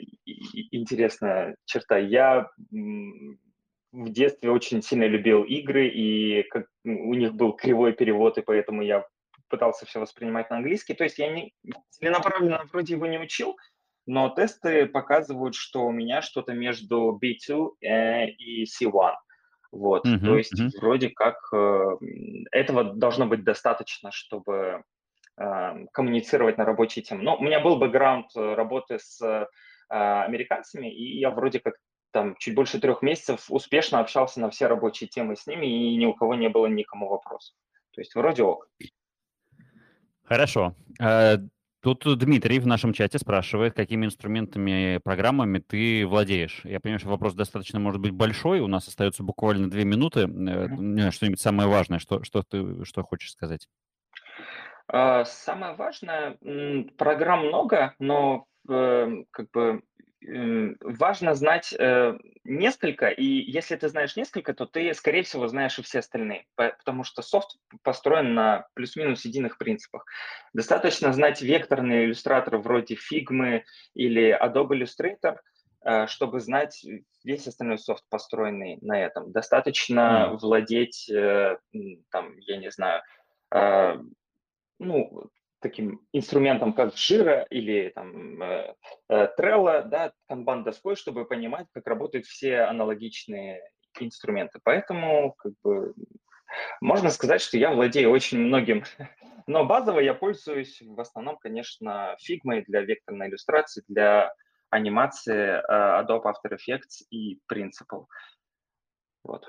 интересная 0.70 1.56
черта. 1.64 1.96
Я 1.98 2.50
в 2.70 4.11
детстве 4.11 4.50
очень 4.50 4.82
сильно 4.82 5.04
любил 5.04 5.42
игры, 5.42 5.88
и 5.88 6.42
как, 6.44 6.66
у 6.85 7.14
них 7.14 7.35
был 7.35 7.52
кривой 7.54 7.92
перевод, 7.92 8.38
и 8.38 8.42
поэтому 8.42 8.82
я 8.82 9.04
пытался 9.48 9.87
все 9.87 10.00
воспринимать 10.00 10.50
на 10.50 10.56
английский. 10.56 10.94
То 10.94 11.04
есть 11.04 11.18
я 11.18 11.28
не 11.28 11.54
целенаправленно 11.90 12.64
вроде 12.72 12.94
его 12.94 13.06
не 13.06 13.18
учил, 13.18 13.56
но 14.07 14.29
тесты 14.31 14.87
показывают, 14.87 15.55
что 15.55 15.85
у 15.85 15.92
меня 15.92 16.23
что-то 16.23 16.53
между 16.53 17.19
B2 17.23 17.71
э, 17.81 18.29
и 18.31 18.64
C1. 18.64 19.14
Вот, 19.73 20.07
uh-huh, 20.07 20.25
то 20.25 20.37
есть 20.38 20.59
uh-huh. 20.59 20.71
вроде 20.81 21.11
как 21.11 21.37
э, 21.53 21.97
этого 22.53 22.85
должно 22.85 23.27
быть 23.27 23.45
достаточно, 23.45 24.11
чтобы 24.12 24.85
э, 25.37 25.87
коммуницировать 25.92 26.57
на 26.57 26.64
рабочей 26.64 27.03
теме. 27.03 27.25
Но 27.25 27.37
у 27.37 27.42
меня 27.42 27.61
был 27.61 27.77
бэкграунд 27.77 28.29
работы 28.35 28.99
с 28.99 29.49
американцами, 29.88 30.92
и 30.92 31.19
я 31.21 31.31
вроде 31.31 31.61
как 31.61 31.75
там 32.11 32.35
чуть 32.38 32.57
больше 32.57 32.81
трех 32.81 33.03
месяцев 33.03 33.45
успешно 33.49 34.01
общался 34.01 34.40
на 34.40 34.51
все 34.51 34.66
рабочие 34.66 35.09
темы 35.09 35.37
с 35.37 35.47
ними, 35.47 35.66
и 35.66 35.97
ни 35.97 36.07
у 36.07 36.14
кого 36.14 36.35
не 36.35 36.49
было 36.49 36.66
никому 36.66 37.09
вопросов. 37.09 37.55
То 37.92 38.01
есть 38.01 38.14
вроде 38.16 38.42
ок. 38.42 38.69
Хорошо. 40.25 40.75
Э, 41.87 41.94
Тут 41.94 42.18
Дмитрий 42.18 42.59
в 42.59 42.66
нашем 42.66 42.92
чате 42.92 43.18
спрашивает, 43.18 43.75
какими 43.75 44.07
инструментами, 44.07 44.99
программами 45.05 45.59
ты 45.59 46.07
владеешь. 46.07 46.62
Я 46.64 46.81
понимаю, 46.81 46.99
что 46.99 47.09
вопрос 47.09 47.35
достаточно 47.35 47.79
может 47.79 48.01
быть 48.01 48.12
большой. 48.12 48.61
У 48.61 48.66
нас 48.66 48.88
остается 48.88 49.22
буквально 49.22 49.70
две 49.70 49.85
минуты. 49.85 50.22
Mm-hmm. 50.22 51.11
Что-нибудь 51.11 51.40
самое 51.40 51.68
важное, 51.68 51.99
что, 51.99 52.22
что 52.25 52.42
ты 52.42 52.85
что 52.85 53.03
хочешь 53.03 53.33
сказать? 53.33 53.68
А, 54.88 55.25
самое 55.25 55.75
важное, 55.75 56.37
программ 56.96 57.46
много, 57.46 57.94
но 57.99 58.46
э, 58.68 59.25
как 59.31 59.51
бы 59.53 59.83
важно 60.22 61.35
знать 61.35 61.74
э, 61.79 62.18
несколько, 62.44 63.09
и 63.09 63.24
если 63.24 63.76
ты 63.76 63.88
знаешь 63.88 64.16
несколько, 64.16 64.55
то 64.55 64.66
ты, 64.66 64.92
скорее 64.94 65.22
всего, 65.22 65.46
знаешь 65.46 65.79
и 65.79 65.83
все 65.83 65.98
остальные, 65.98 66.46
потому 66.57 67.05
что 67.05 67.22
софт 67.22 67.57
построен 67.83 68.35
на 68.35 68.66
плюс-минус 68.74 69.24
единых 69.24 69.59
принципах. 69.59 70.07
Достаточно 70.52 71.12
знать 71.12 71.42
векторные 71.42 72.07
иллюстраторы 72.07 72.59
вроде 72.59 72.96
Figma 72.96 73.62
или 73.94 74.37
Adobe 74.37 74.81
Illustrator, 74.81 75.38
э, 75.85 76.07
чтобы 76.07 76.40
знать 76.40 76.85
весь 77.22 77.46
остальной 77.46 77.79
софт, 77.79 78.05
построенный 78.09 78.79
на 78.81 79.00
этом. 79.00 79.33
Достаточно 79.33 80.31
mm. 80.31 80.38
владеть, 80.38 81.11
э, 81.11 81.59
там, 82.11 82.38
я 82.38 82.57
не 82.57 82.70
знаю, 82.70 83.02
ну, 84.79 85.31
таким 85.61 86.07
инструментом, 86.12 86.73
как 86.73 86.95
Jira 86.95 87.47
или 87.51 87.90
там 87.95 88.42
э, 88.42 88.75
э, 89.09 89.29
Trello, 89.38 89.83
да, 89.85 90.12
канбан 90.29 90.64
доской, 90.64 90.97
чтобы 90.97 91.25
понимать, 91.25 91.66
как 91.73 91.87
работают 91.87 92.27
все 92.27 92.61
аналогичные 92.61 93.62
инструменты. 93.99 94.61
Поэтому 94.62 95.35
как 95.38 95.53
бы, 95.62 95.95
можно 96.81 97.11
сказать, 97.11 97.40
что 97.40 97.59
я 97.59 97.73
владею 97.73 98.11
очень 98.11 98.38
многим, 98.38 98.85
но 99.47 99.64
базово 99.64 100.01
я 100.01 100.14
пользуюсь 100.14 100.81
в 100.83 101.01
основном, 101.01 101.38
конечно, 101.38 102.16
Figma 102.21 102.62
для 102.66 102.83
векторной 102.83 103.29
иллюстрации, 103.29 103.83
для 103.88 104.33
анимации 104.71 105.59
э, 105.59 105.62
Adobe 105.69 106.25
After 106.25 106.53
Effects 106.53 107.05
и 107.11 107.40
Principle. 107.51 108.07
Вот. 109.25 109.49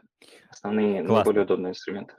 Основные, 0.49 1.03
Классно. 1.03 1.15
наиболее 1.15 1.43
удобные 1.43 1.71
инструменты. 1.71 2.15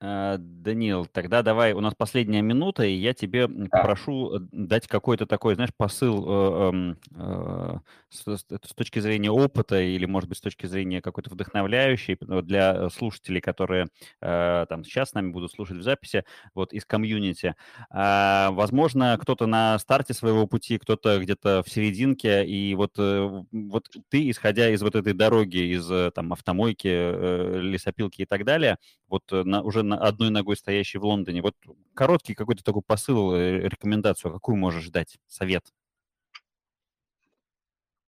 Э, 0.00 0.36
Данил, 0.38 1.06
тогда 1.06 1.42
давай, 1.42 1.72
у 1.72 1.80
нас 1.80 1.92
последняя 1.96 2.40
минута, 2.40 2.84
и 2.84 2.92
я 2.92 3.14
тебе 3.14 3.48
попрошу 3.48 4.36
э, 4.36 4.38
дать 4.52 4.86
какой-то 4.86 5.26
такой, 5.26 5.56
знаешь, 5.56 5.72
посыл 5.76 6.24
э, 6.24 6.68
эм, 6.68 6.98
э, 7.16 7.78
с, 8.10 8.22
с 8.24 8.74
точки 8.76 9.00
зрения 9.00 9.32
опыта 9.32 9.80
или, 9.80 10.04
может 10.06 10.28
быть, 10.28 10.38
с 10.38 10.40
точки 10.40 10.66
зрения 10.66 11.02
какой-то 11.02 11.30
вдохновляющей 11.30 12.16
для 12.42 12.88
слушателей, 12.90 13.40
которые 13.40 13.88
э, 14.20 14.66
там 14.68 14.84
сейчас 14.84 15.10
с 15.10 15.14
нами 15.14 15.30
будут 15.30 15.50
слушать 15.50 15.78
в 15.78 15.82
записи, 15.82 16.24
вот 16.54 16.72
из 16.72 16.84
комьюнити. 16.84 17.56
Э, 17.92 18.50
возможно, 18.50 19.18
кто-то 19.20 19.46
на 19.46 19.80
старте 19.80 20.14
своего 20.14 20.46
пути, 20.46 20.78
кто-то 20.78 21.18
где-то 21.18 21.64
в 21.66 21.70
серединке, 21.70 22.46
и 22.46 22.72
вот, 22.76 22.92
э, 22.98 23.42
вот 23.50 23.88
ты, 24.10 24.30
исходя 24.30 24.70
из 24.70 24.80
вот 24.80 24.94
этой 24.94 25.12
дороги, 25.12 25.74
из 25.74 26.12
там 26.12 26.32
автомойки, 26.32 26.88
э, 26.88 27.58
лесопилки 27.62 28.22
и 28.22 28.26
так 28.26 28.44
далее, 28.44 28.76
вот 29.08 29.24
на, 29.32 29.62
уже 29.62 29.87
одной 29.92 30.30
ногой 30.30 30.56
стоящий 30.56 30.98
в 30.98 31.04
Лондоне. 31.04 31.42
Вот 31.42 31.54
короткий 31.94 32.34
какой-то 32.34 32.64
такой 32.64 32.82
посыл, 32.82 33.34
э, 33.34 33.60
рекомендацию, 33.60 34.32
какую 34.32 34.56
можешь 34.56 34.88
дать, 34.88 35.18
совет? 35.26 35.64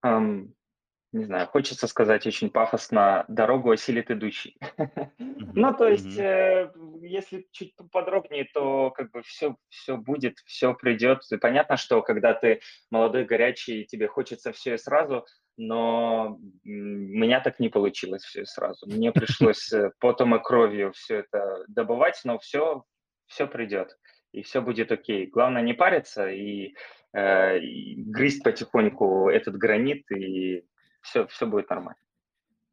Um, 0.05 0.55
не 1.13 1.25
знаю, 1.25 1.49
хочется 1.49 1.89
сказать 1.89 2.25
очень 2.27 2.51
пафосно, 2.51 3.25
дорогу 3.27 3.71
осилит 3.73 4.11
идущий. 4.11 4.57
Ну, 5.53 5.75
то 5.75 5.89
есть, 5.89 6.17
э, 6.17 6.73
если 7.03 7.45
чуть 7.51 7.75
подробнее, 7.91 8.47
то 8.55 8.93
как 8.93 9.11
бы 9.11 9.23
все, 9.23 9.57
все 9.69 9.97
будет, 9.97 10.39
все 10.47 10.75
придет. 10.75 11.23
И 11.33 11.37
понятно, 11.39 11.77
что 11.77 12.03
когда 12.03 12.35
ты 12.35 12.61
молодой, 12.89 13.25
горячий, 13.25 13.85
тебе 13.85 14.07
хочется 14.07 14.53
все 14.53 14.75
и 14.75 14.79
сразу, 14.79 15.27
но 15.57 16.39
у 16.65 16.69
меня 16.69 17.41
так 17.41 17.61
не 17.61 17.69
получилось 17.69 18.23
все 18.23 18.45
сразу. 18.45 18.87
Мне 18.87 19.13
пришлось 19.13 19.73
э, 19.73 19.93
потом 20.01 20.35
и 20.35 20.43
кровью 20.43 20.93
все 20.93 21.19
это 21.19 21.65
добывать, 21.69 22.21
но 22.25 22.39
все, 22.39 22.85
все 23.27 23.47
придет, 23.47 23.97
и 24.33 24.43
все 24.43 24.61
будет 24.61 24.93
окей. 24.93 25.27
Главное 25.27 25.63
не 25.63 25.75
париться 25.75 26.29
и, 26.29 26.75
э, 27.13 27.59
и 27.59 28.03
грызть 28.03 28.43
потихоньку 28.43 29.29
этот 29.29 29.57
гранит, 29.57 30.11
и 30.11 30.65
все, 31.03 31.27
все 31.27 31.47
будет 31.47 31.69
нормально. 31.71 32.01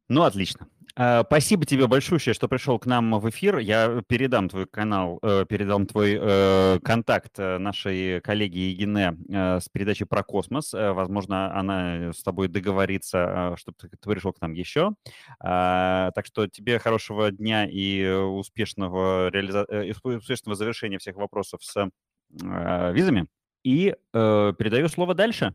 Ну, 0.08 0.22
отлично. 0.22 0.68
А, 1.00 1.22
спасибо 1.24 1.64
тебе 1.64 1.86
большое, 1.86 2.18
что 2.18 2.48
пришел 2.48 2.76
к 2.80 2.86
нам 2.86 3.20
в 3.20 3.30
эфир. 3.30 3.58
Я 3.58 4.02
передам 4.08 4.48
твой 4.48 4.66
канал, 4.66 5.20
э, 5.22 5.44
передам 5.48 5.86
твой 5.86 6.18
э, 6.20 6.80
контакт 6.82 7.38
э, 7.38 7.58
нашей 7.58 8.20
коллеге 8.20 8.70
Егине 8.70 9.16
с 9.28 9.68
передачей 9.68 10.06
про 10.06 10.24
космос. 10.24 10.72
Возможно, 10.72 11.56
она 11.56 12.12
с 12.12 12.20
тобой 12.24 12.48
договорится, 12.48 13.54
чтобы 13.56 13.76
ты 13.78 14.10
пришел 14.10 14.32
к 14.32 14.40
нам 14.40 14.54
еще. 14.54 14.90
А, 15.38 16.10
так 16.16 16.26
что 16.26 16.48
тебе 16.48 16.80
хорошего 16.80 17.30
дня 17.30 17.64
и 17.64 18.04
успешного, 18.04 19.28
реализа... 19.28 19.66
успешного 20.02 20.56
завершения 20.56 20.98
всех 20.98 21.14
вопросов 21.14 21.62
с 21.62 21.88
визами. 22.30 23.26
И 23.62 23.94
передаю 24.12 24.88
слово 24.88 25.14
дальше. 25.14 25.54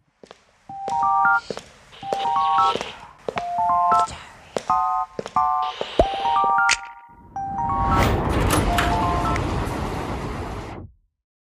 Thank 0.90 1.64
you 5.36 5.74